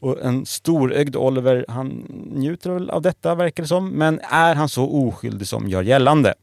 Och 0.00 0.22
en 0.24 0.46
storögd 0.46 1.16
Oliver, 1.16 1.64
han 1.68 1.88
njuter 2.34 2.70
väl 2.70 2.90
av 2.90 3.02
detta 3.02 3.34
verkar 3.34 3.62
det 3.62 3.68
som. 3.68 3.88
Men 3.90 4.20
är 4.30 4.54
han 4.54 4.68
så 4.68 4.90
oskyldig 5.08 5.48
som 5.48 5.68
gör 5.68 5.82
gällande? 5.82 6.34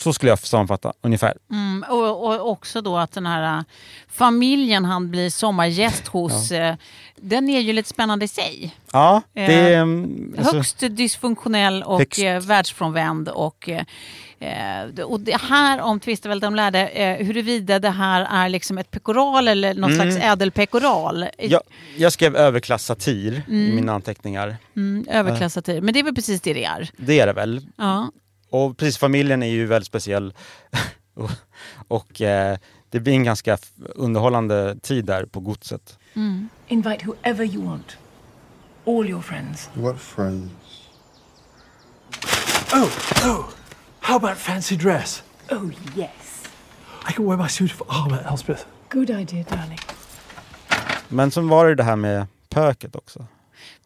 Så 0.00 0.12
skulle 0.12 0.30
jag 0.30 0.38
sammanfatta 0.38 0.92
ungefär. 1.02 1.34
Mm, 1.50 1.84
och, 1.88 2.24
och 2.26 2.50
också 2.50 2.80
då 2.80 2.96
att 2.96 3.12
den 3.12 3.26
här 3.26 3.58
äh, 3.58 3.64
familjen 4.08 4.84
han 4.84 5.10
blir 5.10 5.30
sommargäst 5.30 6.08
hos, 6.08 6.52
äh, 6.52 6.74
den 7.16 7.48
är 7.48 7.60
ju 7.60 7.72
lite 7.72 7.88
spännande 7.88 8.24
i 8.24 8.28
sig. 8.28 8.76
Ja, 8.92 9.22
det 9.32 9.40
är... 9.40 9.72
Eh, 9.72 9.78
mm, 9.80 10.34
alltså- 10.38 10.56
Högst 10.56 10.82
dysfunktionell 10.90 11.82
och 11.82 11.98
Högst. 11.98 12.22
eh, 12.22 12.40
världsfrånvänd. 12.40 13.28
Och, 13.28 13.68
eh, 13.68 13.84
och 15.04 15.20
det 15.20 15.40
här 15.40 15.80
om 15.80 16.00
tvister 16.00 16.28
väl 16.28 16.40
de 16.40 16.54
lärde 16.54 16.88
eh, 16.88 17.26
huruvida 17.26 17.78
det 17.78 17.90
här 17.90 18.44
är 18.44 18.48
liksom 18.48 18.78
ett 18.78 18.90
pekoral 18.90 19.48
eller 19.48 19.74
någon 19.74 19.94
slags 19.94 20.16
ädelpekoral. 20.16 21.26
jag, 21.38 21.60
jag 21.96 22.12
skrev 22.12 22.36
överklass 22.36 22.84
satir 22.84 23.42
i 23.48 23.72
mina 23.74 23.92
anteckningar. 23.92 24.56
Mm, 24.76 25.06
överklassatir. 25.10 25.80
Men 25.80 25.94
det 25.94 26.00
är 26.00 26.04
väl 26.04 26.14
precis 26.14 26.40
det 26.40 26.54
det 26.54 26.64
är. 26.64 26.90
Det 26.96 27.20
är 27.20 27.26
det 27.26 27.32
väl. 27.32 27.66
Ja. 27.76 28.10
Och 28.54 28.76
precis, 28.76 28.98
familjen 28.98 29.42
är 29.42 29.46
ju 29.46 29.66
väldigt 29.66 29.86
speciell. 29.86 30.34
och 31.14 31.30
och 31.88 32.20
eh, 32.20 32.58
det 32.90 33.00
blir 33.00 33.12
en 33.12 33.24
ganska 33.24 33.58
underhållande 33.76 34.76
tid 34.82 35.04
där 35.04 35.24
på 35.24 35.40
godset. 35.40 35.98
Invite 36.68 37.06
whoever 37.06 37.44
you 37.44 37.64
want. 37.64 37.96
All 38.86 39.10
your 39.10 39.22
friends. 39.22 39.70
What 39.74 40.00
friends? 40.00 40.50
Oh, 42.72 42.90
oh! 43.24 43.44
How 44.00 44.16
about 44.16 44.38
fancy 44.38 44.76
dress? 44.76 45.22
Oh, 45.50 45.70
yes. 45.96 46.44
I 47.08 47.12
can 47.12 47.26
wear 47.26 47.36
my 47.36 47.48
suit 47.48 47.72
of 47.72 47.82
armor, 47.88 48.26
Elspeth. 48.30 48.66
Good 48.88 49.10
idea, 49.10 49.44
darling. 49.50 49.78
Men 51.08 51.30
sen 51.30 51.48
var 51.48 51.66
det 51.66 51.74
det 51.74 51.84
här 51.84 51.96
med 51.96 52.26
pöket 52.48 52.96
också. 52.96 53.26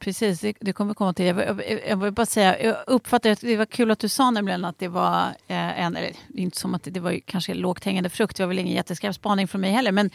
Precis, 0.00 0.40
det, 0.40 0.56
det 0.60 0.72
kommer 0.72 0.94
komma 0.94 1.12
till. 1.12 1.26
Jag, 1.26 1.34
vill- 1.34 1.46
jag, 1.70 1.80
jag 1.88 1.96
vill 1.96 2.12
bara 2.12 2.26
säga, 2.26 2.62
jag 2.62 2.76
uppfattar 2.86 3.30
att 3.30 3.40
det 3.40 3.56
var 3.56 3.66
kul 3.66 3.90
att 3.90 3.98
du 3.98 4.08
sa 4.08 4.30
nämligen 4.30 4.64
att 4.64 4.78
det 4.78 4.88
var 4.88 5.22
eh, 5.46 5.80
en, 5.80 5.96
eller 5.96 6.12
inte 6.34 6.58
som 6.58 6.74
att 6.74 6.82
det, 6.82 6.90
det 6.90 7.00
var 7.00 7.20
kanske 7.26 7.54
lågt 7.54 7.84
hängande 7.84 8.10
frukt, 8.10 8.36
det 8.36 8.42
var 8.42 8.48
väl 8.48 8.58
ingen 8.58 8.74
jätteskarp 8.74 9.14
spaning 9.14 9.48
från 9.48 9.60
mig 9.60 9.70
heller, 9.70 9.92
men, 9.92 10.10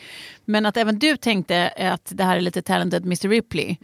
men 0.45 0.65
att 0.65 0.77
även 0.77 0.99
du 0.99 1.17
tänkte 1.17 1.71
att 1.93 2.11
det 2.15 2.23
här 2.23 2.37
är 2.37 2.41
lite 2.41 2.61
talented 2.61 3.03
Mr 3.05 3.27
Ripley. 3.29 3.75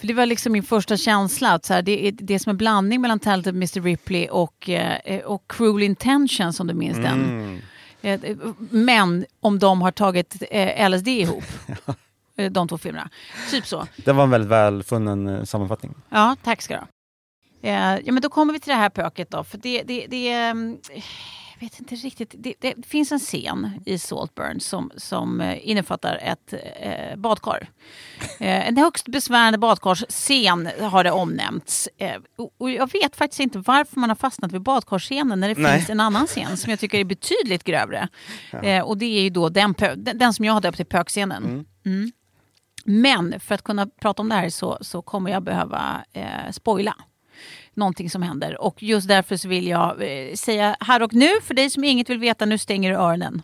För 0.00 0.06
det 0.06 0.14
var 0.14 0.26
liksom 0.26 0.52
min 0.52 0.62
första 0.62 0.96
känsla, 0.96 1.52
att 1.52 1.64
så 1.64 1.74
här, 1.74 1.82
det 1.82 2.06
är 2.08 2.12
det 2.12 2.34
är 2.34 2.38
som 2.38 2.50
en 2.50 2.56
blandning 2.56 3.00
mellan 3.00 3.18
talented 3.18 3.54
Mr 3.54 3.80
Ripley 3.82 4.28
och, 4.28 4.68
eh, 4.68 5.20
och 5.20 5.44
Cruel 5.48 5.82
Intentions 5.82 6.60
om 6.60 6.66
du 6.66 6.74
minns 6.74 6.96
den. 6.96 7.60
Eh, 8.02 8.20
Men 8.70 9.26
om 9.40 9.58
de 9.58 9.82
har 9.82 9.90
tagit 9.90 10.42
eh, 10.50 10.90
LSD 10.90 11.08
ihop. 11.08 11.44
Eh, 12.40 12.50
De 12.50 12.68
två 12.68 12.78
filmerna. 12.78 13.10
Typ 13.50 13.66
så. 13.66 13.86
Det 14.04 14.12
var 14.12 14.24
en 14.24 14.30
väldigt 14.30 14.50
välfunnen 14.50 15.28
eh, 15.28 15.44
sammanfattning. 15.44 15.94
Ja, 16.08 16.36
tack 16.42 16.62
ska 16.62 16.74
du 16.74 16.80
ha. 16.80 16.86
Eh, 17.62 18.00
ja, 18.04 18.12
men 18.12 18.22
då 18.22 18.28
kommer 18.28 18.52
vi 18.52 18.60
till 18.60 18.70
det 18.70 18.76
här 18.76 18.90
pöket 18.90 19.30
då. 19.30 19.44
För 19.44 19.58
det, 19.58 19.82
det, 19.82 20.06
det 20.10 20.28
är, 20.32 20.50
mm, 20.50 20.78
jag 21.60 21.66
vet 21.66 21.80
inte 21.80 21.94
riktigt. 21.94 22.34
Det, 22.38 22.54
det 22.58 22.86
finns 22.86 23.12
en 23.12 23.18
scen 23.18 23.70
i 23.86 23.98
Saltburn 23.98 24.60
som, 24.60 24.90
som 24.96 25.54
innefattar 25.62 26.16
ett 26.22 26.54
eh, 26.80 27.16
badkar. 27.16 27.68
Eh, 28.40 28.68
en 28.68 28.76
högst 28.76 29.08
besvärande 29.08 29.58
badkarsscen 29.58 30.68
har 30.80 31.04
det 31.04 31.10
omnämnts. 31.10 31.88
Eh, 31.98 32.16
och, 32.58 32.70
jag 32.70 32.92
vet 32.92 33.16
faktiskt 33.16 33.40
inte 33.40 33.58
varför 33.58 34.00
man 34.00 34.10
har 34.10 34.16
fastnat 34.16 34.52
vid 34.52 34.62
badkarsscenen 34.62 35.40
när 35.40 35.48
det 35.48 35.58
Nej. 35.58 35.76
finns 35.76 35.90
en 35.90 36.00
annan 36.00 36.26
scen 36.26 36.56
som 36.56 36.70
jag 36.70 36.80
tycker 36.80 36.98
är 36.98 37.04
betydligt 37.04 37.64
grövre. 37.64 38.08
Eh, 38.62 38.82
och 38.84 38.98
det 38.98 39.06
är 39.06 39.22
ju 39.22 39.30
då 39.30 39.48
den, 39.48 39.74
den, 39.78 40.18
den 40.18 40.34
som 40.34 40.44
jag 40.44 40.52
har 40.52 40.60
döpt 40.60 40.76
till 40.76 40.86
pökscenen. 40.86 41.66
Mm. 41.84 42.12
Men 42.84 43.40
för 43.40 43.54
att 43.54 43.62
kunna 43.62 43.86
prata 43.86 44.22
om 44.22 44.28
det 44.28 44.34
här 44.34 44.50
så, 44.50 44.78
så 44.80 45.02
kommer 45.02 45.30
jag 45.30 45.42
behöva 45.42 46.04
eh, 46.12 46.50
spoila 46.52 46.96
någonting 47.74 48.10
som 48.10 48.22
händer. 48.22 48.60
Och 48.60 48.82
just 48.82 49.08
därför 49.08 49.36
så 49.36 49.48
vill 49.48 49.66
jag 49.66 50.02
eh, 50.02 50.34
säga 50.34 50.76
här 50.80 51.02
och 51.02 51.14
nu, 51.14 51.28
för 51.42 51.54
dig 51.54 51.70
som 51.70 51.84
inget 51.84 52.10
vill 52.10 52.18
veta, 52.18 52.46
nu 52.46 52.58
stänger 52.58 52.90
du 52.90 52.96
öronen. 52.96 53.42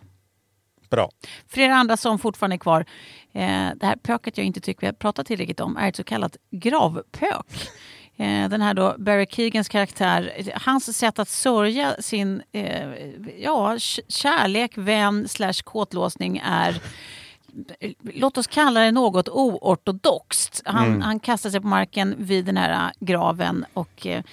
Bra. 0.89 1.11
För 1.47 1.61
er 1.61 1.69
andra 1.69 1.97
som 1.97 2.19
fortfarande 2.19 2.55
är 2.55 2.57
kvar, 2.57 2.85
eh, 3.33 3.69
det 3.75 3.85
här 3.85 3.95
pöket 3.95 4.37
jag 4.37 4.47
inte 4.47 4.61
tycker 4.61 4.81
vi 4.81 4.87
har 4.87 4.93
pratat 4.93 5.27
tillräckligt 5.27 5.59
om 5.59 5.77
är 5.77 5.89
ett 5.89 5.95
så 5.95 6.03
kallat 6.03 6.37
gravpök. 6.51 7.45
Eh, 8.19 8.49
den 8.49 8.61
här 8.61 8.73
då 8.73 8.95
Barry 8.97 9.25
Keegans 9.29 9.69
karaktär, 9.69 10.51
hans 10.55 10.97
sätt 10.97 11.19
att 11.19 11.29
sörja 11.29 11.95
sin 11.99 12.41
eh, 12.51 12.89
ja, 13.37 13.77
kärlek, 14.07 14.71
vän 14.75 15.27
slash 15.27 15.53
kåtlåsning 15.63 16.41
är 16.43 16.81
Låt 18.13 18.37
oss 18.37 18.47
kalla 18.47 18.79
det 18.79 18.91
något 18.91 19.29
oortodoxt. 19.29 20.61
Han, 20.65 21.01
han 21.01 21.19
kastar 21.19 21.49
sig 21.49 21.61
på 21.61 21.67
marken 21.67 22.15
vid 22.17 22.45
den 22.45 22.57
här 22.57 22.71
eh, 22.71 22.91
graven 22.99 23.65
och 23.73 24.07
eh, 24.07 24.23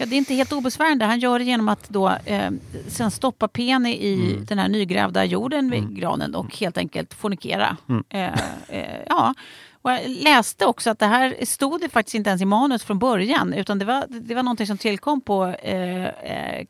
Ja, 0.00 0.06
det 0.06 0.14
är 0.14 0.18
inte 0.18 0.34
helt 0.34 0.52
obesvärande. 0.52 1.04
Han 1.04 1.20
gör 1.20 1.38
det 1.38 1.44
genom 1.44 1.68
att 1.68 1.88
då, 1.88 2.08
eh, 2.24 2.50
sen 2.88 3.10
stoppa 3.10 3.48
Penny 3.48 3.92
i 3.92 4.38
den 4.48 4.58
här 4.58 4.68
nygrävda 4.68 5.24
jorden 5.24 5.70
vid 5.70 5.96
granen 5.96 6.34
och 6.34 6.56
helt 6.56 6.78
enkelt 6.78 7.14
fornikera. 7.14 7.76
Eh, 8.08 8.34
eh, 8.68 9.00
ja. 9.08 9.34
Och 9.82 9.90
jag 9.90 10.00
läste 10.08 10.66
också 10.66 10.90
att 10.90 10.98
det 10.98 11.06
här 11.06 11.44
stod 11.44 11.80
det 11.80 11.88
faktiskt 11.88 12.14
inte 12.14 12.30
ens 12.30 12.42
i 12.42 12.44
manus 12.44 12.84
från 12.84 12.98
början 12.98 13.52
utan 13.52 13.78
det 13.78 13.84
var, 13.84 14.04
det 14.08 14.34
var 14.34 14.42
någonting 14.42 14.66
som 14.66 14.78
tillkom 14.78 15.20
på 15.20 15.46
eh, 15.46 16.04
eh, 16.04 16.66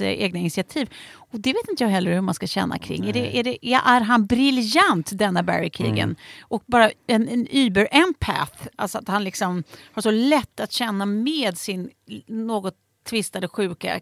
egna 0.00 0.38
initiativ. 0.38 0.90
Och 1.36 1.42
det 1.42 1.52
vet 1.52 1.68
inte 1.68 1.84
jag 1.84 1.90
heller 1.90 2.12
hur 2.12 2.20
man 2.20 2.34
ska 2.34 2.46
känna 2.46 2.78
kring. 2.78 3.08
Är, 3.08 3.12
det, 3.12 3.38
är, 3.38 3.44
det, 3.44 3.66
är 3.66 4.00
han 4.00 4.26
briljant 4.26 5.10
denna 5.18 5.42
Barry 5.42 5.70
Keegan? 5.70 6.16
Och 6.40 6.62
bara 6.66 6.90
en, 7.06 7.28
en 7.28 7.46
über-empath, 7.46 8.68
alltså 8.76 8.98
att 8.98 9.08
han 9.08 9.24
liksom 9.24 9.64
har 9.92 10.02
så 10.02 10.10
lätt 10.10 10.60
att 10.60 10.72
känna 10.72 11.06
med 11.06 11.58
sin 11.58 11.90
något 12.26 12.74
tvistade 13.08 13.48
sjuka 13.48 13.94
eh, 13.94 14.00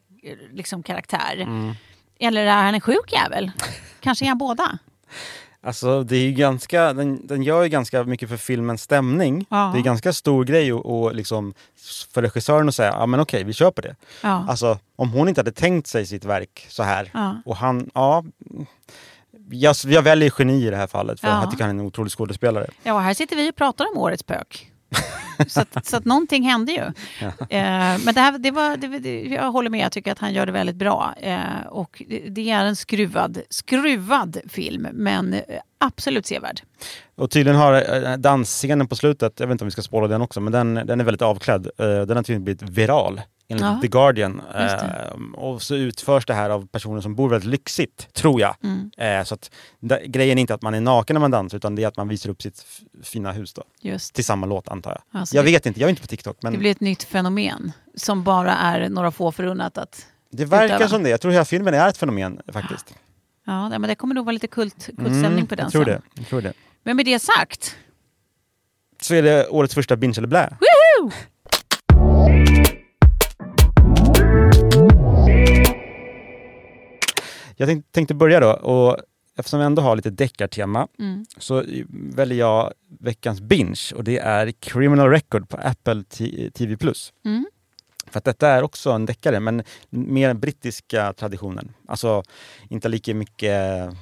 liksom, 0.52 0.82
karaktär. 0.82 1.48
Eller 2.18 2.46
är 2.46 2.62
han 2.62 2.74
en 2.74 2.80
sjuk 2.80 3.12
jävel? 3.12 3.50
Kanske 4.00 4.24
är 4.24 4.28
han 4.28 4.38
båda? 4.38 4.78
Alltså 5.66 6.02
det 6.02 6.16
är 6.16 6.30
ganska, 6.30 6.92
den, 6.92 7.26
den 7.26 7.42
gör 7.42 7.62
ju 7.62 7.68
ganska 7.68 8.04
mycket 8.04 8.28
för 8.28 8.36
filmens 8.36 8.82
stämning. 8.82 9.46
Ja. 9.50 9.70
Det 9.74 9.80
är 9.80 9.82
ganska 9.82 10.12
stor 10.12 10.44
grej 10.44 10.72
och, 10.72 10.86
och 11.04 11.14
liksom 11.14 11.54
för 12.14 12.22
regissören 12.22 12.68
att 12.68 12.74
säga, 12.74 12.90
ja 12.98 13.06
men 13.06 13.20
okej 13.20 13.44
vi 13.44 13.52
på 13.70 13.80
det. 13.80 13.96
Ja. 14.22 14.46
Alltså 14.48 14.78
om 14.96 15.10
hon 15.10 15.28
inte 15.28 15.38
hade 15.40 15.52
tänkt 15.52 15.86
sig 15.86 16.06
sitt 16.06 16.24
verk 16.24 16.66
så 16.68 16.82
här 16.82 17.10
Ja. 17.14 17.36
och 17.44 17.56
han, 17.56 17.90
ja. 17.94 18.24
Jag, 19.50 19.76
jag 19.84 20.02
väljer 20.02 20.32
geni 20.38 20.66
i 20.66 20.70
det 20.70 20.76
här 20.76 20.86
fallet 20.86 21.20
för 21.20 21.28
Ja. 21.28 21.40
jag 21.42 21.50
tycker 21.50 21.64
han 21.64 21.76
är 21.76 21.80
en 21.80 21.86
otrolig 21.86 22.12
skådespelare. 22.12 22.70
Ja, 22.82 22.94
och 22.94 23.00
här 23.00 23.14
sitter 23.14 23.36
vi 23.36 23.50
och 23.50 23.56
pratar 23.56 23.86
om 23.92 23.98
årets 23.98 24.22
pök. 24.22 24.70
Så, 25.48 25.60
att, 25.60 25.86
så 25.86 25.96
att 25.96 26.04
någonting 26.04 26.42
hände 26.42 26.72
ju. 26.72 26.82
Eh, 27.48 27.98
men 28.04 28.14
det 28.14 28.20
här, 28.20 28.38
det 28.38 28.50
var, 28.50 28.76
det, 28.76 29.22
jag 29.22 29.52
håller 29.52 29.70
med, 29.70 29.84
jag 29.84 29.92
tycker 29.92 30.12
att 30.12 30.18
han 30.18 30.32
gör 30.32 30.46
det 30.46 30.52
väldigt 30.52 30.76
bra. 30.76 31.14
Eh, 31.20 31.66
och 31.68 32.02
det, 32.28 32.50
är 32.50 32.64
en 32.64 32.76
skruvad, 32.76 33.38
skruvad 33.50 34.38
film, 34.48 34.88
men 34.92 35.34
eh, 35.34 35.40
absolut 35.78 36.26
sevärd. 36.26 36.60
Och 37.16 37.30
tydligen 37.30 37.60
har 37.60 38.04
eh, 38.04 38.16
dansscenen 38.16 38.88
på 38.88 38.96
slutet, 38.96 39.40
jag 39.40 39.46
vet 39.46 39.52
inte 39.52 39.64
om 39.64 39.66
vi 39.66 39.72
ska 39.72 39.82
spoila 39.82 40.08
den 40.08 40.22
också, 40.22 40.40
men 40.40 40.52
den, 40.52 40.74
den 40.74 41.00
är 41.00 41.04
väldigt 41.04 41.22
avklädd. 41.22 41.66
Eh, 41.78 41.86
Den 41.86 42.16
har 42.16 42.22
tydligen 42.22 42.44
blivit 42.44 42.62
viral 42.62 43.20
enligt 43.48 43.64
Ja. 43.64 43.78
The 43.82 43.88
Guardian. 43.88 44.42
Det. 44.52 45.10
Eh, 45.14 45.34
och 45.40 45.62
så 45.62 45.74
utförs 45.74 46.26
det 46.26 46.34
här 46.34 46.50
av 46.50 46.66
personer 46.66 47.00
som 47.00 47.14
bor 47.14 47.28
väldigt 47.28 47.50
lyxigt, 47.50 48.14
tror 48.14 48.40
jag. 48.40 48.56
Mm. 48.62 48.90
Eh, 48.98 49.24
Så 49.24 49.34
att, 49.34 49.50
da, 49.80 49.98
grejen 50.06 50.38
är 50.38 50.40
inte 50.40 50.54
att 50.54 50.62
man 50.62 50.74
är 50.74 50.80
naken 50.80 51.14
när 51.14 51.20
man 51.20 51.30
dansar, 51.30 51.56
utan 51.56 51.74
det 51.74 51.82
är 51.84 51.88
att 51.88 51.96
man 51.96 52.08
visar 52.08 52.30
upp 52.30 52.42
sitt 52.42 52.66
fina 53.02 53.32
hus 53.32 53.52
då. 53.52 53.62
Just. 53.80 54.14
Till 54.14 54.24
samma 54.24 54.46
låt 54.46 54.68
antar 54.68 54.90
jag. 54.90 55.20
Alltså, 55.20 55.36
jag 55.36 55.44
det- 55.44 55.50
vet 55.50 55.66
inte, 55.66 55.80
jag 55.80 55.86
är 55.86 55.90
inte 55.90 56.02
på 56.02 56.08
TikTok. 56.08 56.36
Men 56.42 56.52
Det 56.52 56.56
det, 56.56 56.60
blir 56.60 56.70
ett 56.70 56.80
nytt 56.80 57.02
fenomen 57.02 57.72
som 57.94 58.22
bara 58.24 58.52
är 58.54 58.88
några 58.88 59.10
få 59.10 59.32
förunnat 59.32 59.78
att... 59.78 60.06
verkar 60.30 60.64
utöva. 60.64 60.88
som 60.88 61.02
det. 61.02 61.10
Jag 61.10 61.20
tror 61.20 61.32
hela 61.32 61.44
filmen 61.44 61.74
är 61.74 61.88
ett 61.88 61.96
fenomen 61.96 62.40
faktiskt. 62.52 62.94
Ja, 63.46 63.68
men 63.68 63.82
det 63.82 63.94
kommer 63.94 64.14
nog 64.14 64.24
vara 64.24 64.32
lite 64.32 64.46
kult, 64.46 64.86
kultstämning 64.96 65.46
på 65.46 65.54
den 65.54 65.66
Mm, 65.66 65.70
jag 65.72 65.72
tror 65.72 65.84
sen. 65.84 65.92
det. 66.14 66.20
Jag 66.20 66.26
tror 66.28 66.40
det. 66.40 66.52
Men 66.82 66.96
med 66.96 67.06
det 67.06 67.18
sagt, 67.18 67.76
Så 69.00 69.14
är 69.14 69.22
det 69.22 69.48
årets 69.48 69.74
första 69.74 69.96
binge 69.96 70.14
eller 70.18 70.28
blä. 70.28 70.56
Woohoo! 71.00 71.12
Jag 77.56 77.82
tänkte, 77.92 78.14
börja 78.14 78.40
då 78.40 78.52
och 78.52 78.98
eftersom 79.36 79.60
vi 79.60 79.66
ändå 79.66 79.82
har 79.82 79.96
lite 79.96 80.10
deckartema 80.10 80.88
Mm. 80.98 81.24
så 81.38 81.64
väljer 82.14 82.38
jag 82.38 82.72
veckans 83.00 83.40
binge 83.40 83.92
och 83.94 84.04
det 84.04 84.18
är 84.18 84.52
Criminal 84.52 85.10
Record 85.10 85.48
på 85.48 85.56
Apple 85.56 86.04
TV+. 86.54 86.76
Mm. 87.24 87.46
För 88.14 88.18
att 88.18 88.24
detta 88.24 88.48
är 88.48 88.62
också 88.62 88.90
en 88.90 89.06
deckare, 89.06 89.40
men 89.40 89.62
mer 89.90 90.28
den 90.28 90.40
brittiska 90.40 91.12
traditionen. 91.12 91.74
Alltså 91.88 92.22
inte 92.68 92.88
lika 92.88 93.14
mycket, 93.14 93.82
mm, 93.82 93.96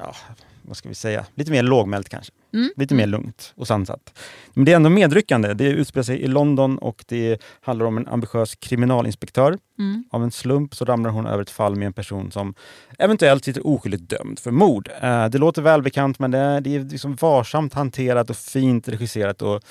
ja, 0.00 0.14
vad 0.62 0.76
ska 0.76 0.88
vi 0.88 0.94
säga, 0.94 1.26
lite 1.34 1.50
mer 1.50 1.62
lågmält 1.62 2.08
kanske. 2.08 2.32
Mm. 2.54 2.70
Lite 2.76 2.94
mer 2.94 3.06
lugnt 3.06 3.52
och 3.56 3.66
sansat. 3.66 4.18
Men 4.54 4.64
det 4.64 4.72
är 4.72 4.76
ändå 4.76 4.90
medryckande. 4.90 5.54
Det 5.54 5.68
utspelar 5.68 6.02
sig 6.02 6.20
i 6.20 6.26
London 6.26 6.78
och 6.78 7.04
det 7.08 7.42
handlar 7.60 7.86
om 7.86 7.96
en 7.96 8.08
ambitiös 8.08 8.54
kriminalinspektör. 8.54 9.58
Mm. 9.78 10.04
Av 10.10 10.24
en 10.24 10.30
slump 10.30 10.74
så 10.74 10.84
ramlar 10.84 11.10
hon 11.10 11.26
över 11.26 11.42
ett 11.42 11.50
fall 11.50 11.76
med 11.76 11.86
en 11.86 11.92
person 11.92 12.30
som 12.30 12.54
eventuellt 12.98 13.44
sitter 13.44 13.66
oskyldigt 13.66 14.10
dömd 14.10 14.38
för 14.38 14.50
mord. 14.50 14.90
Eh, 15.00 15.26
det 15.26 15.38
låter 15.38 15.62
välbekant 15.62 16.18
men 16.18 16.30
det 16.30 16.38
är, 16.38 16.60
det 16.60 16.76
är 16.76 16.84
liksom 16.84 17.14
varsamt 17.14 17.74
hanterat 17.74 18.30
och 18.30 18.36
fint 18.36 18.88
regisserat 18.88 19.42
och 19.42 19.62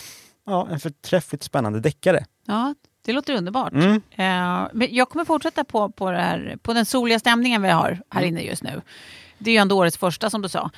ja, 0.45 0.67
en 0.71 0.79
förträffligt 0.79 1.43
spännande 1.43 1.79
deckare. 1.79 2.25
Ja, 2.47 2.75
det 3.05 3.13
låter 3.13 3.33
underbart. 3.33 3.73
Mm. 3.73 3.93
Eh, 4.11 4.69
men 4.73 4.87
jag 4.91 5.09
kommer 5.09 5.25
fortsätta 5.25 5.63
på, 5.63 5.89
på, 5.89 6.11
det 6.11 6.17
här, 6.17 6.57
på 6.61 6.73
den 6.73 6.85
soliga 6.85 7.19
stämningen 7.19 7.61
vi 7.61 7.69
har 7.69 8.01
här 8.09 8.21
Mm. 8.21 8.29
inne 8.37 8.41
just 8.41 8.63
nu. 8.63 8.81
Det 9.37 9.49
är 9.51 9.53
ju 9.53 9.59
ändå 9.59 9.77
årets 9.77 9.97
första 9.97 10.29
som 10.29 10.41
du 10.41 10.49
sa. 10.49 10.69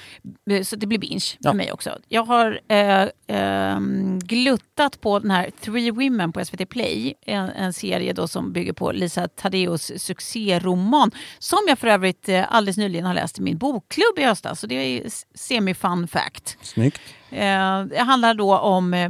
Eh, 0.49 0.61
Så 0.63 0.75
det 0.75 0.87
blir 0.87 0.99
binge 0.99 1.25
Ja. 1.39 1.49
för 1.51 1.57
mig 1.57 1.71
också. 1.71 1.97
Jag 2.07 2.23
har 2.23 2.59
eh, 2.67 3.07
ehm, 3.27 4.19
gluttat 4.19 5.01
på 5.01 5.19
den 5.19 5.31
här 5.31 5.49
Three 5.61 5.91
Women 5.91 6.31
på 6.31 6.45
SVT 6.45 6.65
Play. 6.69 7.13
En, 7.25 7.49
en 7.49 7.73
serie 7.73 8.13
då 8.13 8.27
som 8.27 8.51
bygger 8.53 8.73
på 8.73 8.91
Lisa 8.91 9.27
Tadeus 9.27 9.91
succéroman. 10.03 11.11
Som 11.39 11.59
jag 11.67 11.79
för 11.79 11.87
övrigt 11.87 12.29
eh, 12.29 12.45
alldeles 12.49 12.77
nyligen 12.77 13.05
har 13.05 13.13
läst 13.13 13.39
i 13.39 13.41
min 13.41 13.57
bokklubb 13.57 14.17
i 14.19 14.23
höstas. 14.23 14.59
Så 14.59 14.67
det 14.67 14.75
är 14.75 15.03
semi-fun 15.35 16.07
fact. 16.07 16.57
Snyggt. 16.61 17.01
Eh, 17.31 17.83
det 17.83 17.99
handlar 18.07 18.33
då 18.33 18.57
om 18.57 18.93
eh, 18.93 19.09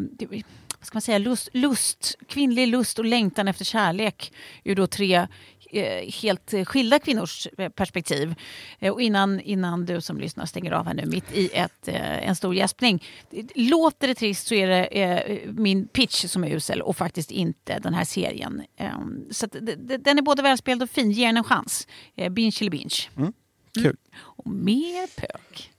vad 0.88 0.90
ska 0.90 0.96
man 0.96 1.02
säga, 1.02 1.18
lust, 1.18 1.50
lust, 1.54 2.16
kvinnlig 2.28 2.68
lust 2.68 3.00
och 3.00 3.06
längtan 3.06 3.48
efter 3.48 3.66
kärlek 3.66 4.34
ur 4.64 4.76
då 4.76 4.88
tre 4.88 5.28
eh, 5.72 6.12
helt 6.22 6.54
skilda 6.66 7.00
kvinnors 7.00 7.48
eh, 7.58 7.70
perspektiv. 7.70 8.36
Eh, 8.80 8.94
och 8.94 9.02
innan, 9.02 9.40
innan 9.40 9.86
du 9.86 10.02
som 10.02 10.18
lyssnar 10.18 10.46
stänger 10.46 10.72
av 10.72 10.86
här 10.86 10.94
nu 10.94 11.06
mitt 11.06 11.34
i 11.34 11.50
ett, 11.54 11.88
en 11.88 12.36
stor 12.36 12.56
gäspning. 12.56 13.04
Låter 13.56 14.08
det 14.08 14.16
trist 14.16 14.48
så 14.48 14.56
är 14.56 14.68
det 14.68 15.40
min 15.46 15.88
pitch 15.88 16.26
som 16.26 16.44
är 16.44 16.50
usel 16.50 16.82
och 16.82 16.98
faktiskt 16.98 17.32
inte 17.32 17.80
den 17.80 17.94
här 17.94 18.06
serien. 18.06 18.62
Eh, 18.78 18.98
så 19.32 19.48
den 20.00 20.18
är 20.18 20.22
både 20.22 20.42
välspelad 20.42 20.84
och 20.84 20.90
fin, 20.90 21.12
ge 21.12 21.26
den 21.26 21.38
en 21.38 21.44
chans. 21.44 21.88
Binge 22.32 22.58
eller 22.62 22.72
binge. 22.72 23.10
Kul. 23.74 23.98
Och 24.16 24.48
mer 24.48 25.08
pök. 25.22 25.72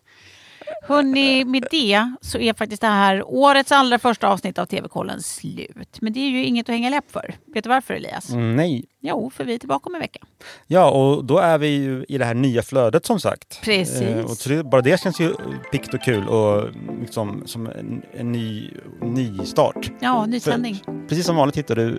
Hörni, 0.83 1.45
med 1.45 1.67
det 1.71 2.15
så 2.21 2.39
är 2.39 2.53
faktiskt 2.55 2.83
det 2.83 2.89
här 2.89 3.23
årets 3.27 3.73
allra 3.73 3.99
första 3.99 4.29
avsnitt 4.29 4.59
av 4.59 4.67
TV-kollen 4.67 5.23
slut. 5.23 5.99
Men 6.01 6.13
det 6.13 6.21
är 6.21 6.31
ju 6.31 6.45
inget 6.45 6.69
att 6.69 6.73
hänga 6.73 6.91
läpp 6.91 7.11
för. 7.11 7.35
Vet 7.55 7.65
du 7.65 7.71
varför 7.71 7.95
Elias? 7.95 8.31
Mm, 8.31 8.57
nej. 8.57 8.85
Jo, 9.01 9.31
för 9.31 9.45
vi 9.45 9.55
är 9.55 9.59
tillbaka 9.59 9.89
om 9.89 9.95
en 9.95 10.01
vecka. 10.01 10.21
Ja, 10.67 10.91
och 10.91 11.25
då 11.25 11.39
är 11.39 11.59
vi 11.59 11.69
ju 11.69 12.05
i 12.09 12.19
det 12.19 12.25
här 12.25 12.35
nya 12.35 12.63
flödet 12.63 13.07
som 13.07 13.21
sagt. 13.21 13.61
Precis. 13.63 14.01
Eh, 14.01 14.25
och 14.25 14.37
det, 14.47 14.65
bara 14.65 14.83
det 14.83 15.01
känns 15.01 15.21
ju 15.21 15.35
pikt 15.73 15.95
och 15.95 16.03
kul 16.03 16.29
och 16.29 16.69
liksom 17.01 17.43
som 17.47 17.67
en, 17.67 18.03
en 18.13 18.33
ny, 18.33 18.71
ny 19.03 19.39
start. 19.39 19.91
Ja, 20.01 20.27
nytändning. 20.27 20.83
Precis 21.09 21.27
som 21.27 21.37
vanligt 21.37 21.57
hittar 21.57 21.77
du 21.77 21.99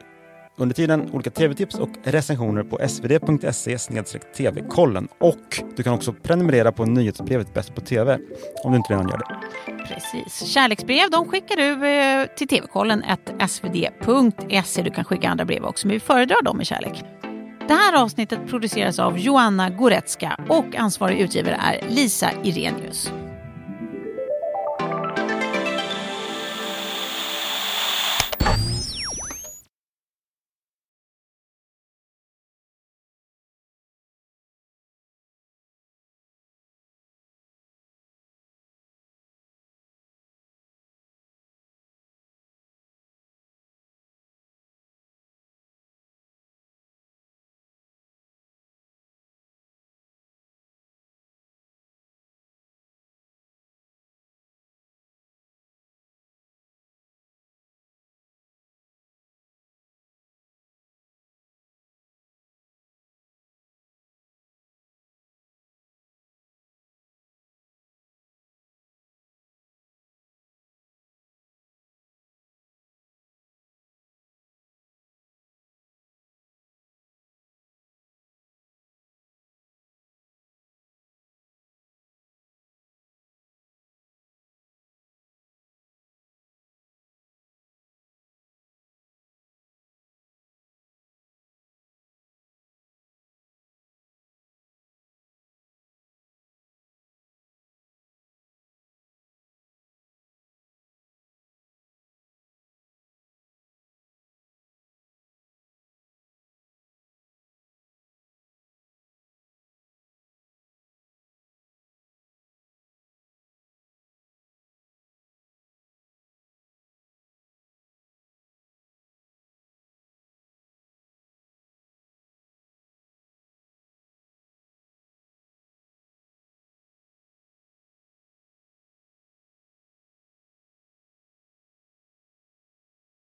under 0.59 0.75
tiden 0.75 1.09
olika 1.11 1.29
tv-tips 1.29 1.75
och 1.75 1.89
recensioner 2.03 2.63
på 2.63 2.79
svd.se 2.87 3.77
tv-kollen. 4.37 5.07
Och 5.17 5.63
du 5.75 5.83
kan 5.83 5.93
också 5.93 6.13
prenumerera 6.13 6.71
på 6.71 6.85
nyhetsbrevet 6.85 7.53
Bäst 7.53 7.75
på 7.75 7.81
TV 7.81 8.19
om 8.63 8.71
du 8.71 8.77
inte 8.77 8.93
redan 8.93 9.09
gör 9.09 9.17
det. 9.17 9.35
Precis. 9.87 10.47
Kärleksbrev 10.47 11.09
de 11.11 11.27
skickar 11.27 11.55
du 11.55 12.27
till 12.35 12.47
till 12.47 12.59
tvkollen 12.61 13.03
svd.se. 13.47 14.81
Du 14.81 14.91
kan 14.91 15.03
skicka 15.03 15.29
andra 15.29 15.45
brev 15.45 15.63
också, 15.65 15.87
men 15.87 15.93
vi 15.93 15.99
föredrar 15.99 16.43
dem 16.43 16.57
med 16.57 16.65
kärlek. 16.65 17.03
Det 17.67 17.73
här 17.73 18.03
avsnittet 18.03 18.39
produceras 18.47 18.99
av 18.99 19.19
Joanna 19.19 19.69
Goretzka 19.69 20.39
och 20.49 20.75
ansvarig 20.75 21.19
utgivare 21.19 21.55
är 21.55 21.89
Lisa 21.89 22.31
Irenius. 22.43 23.11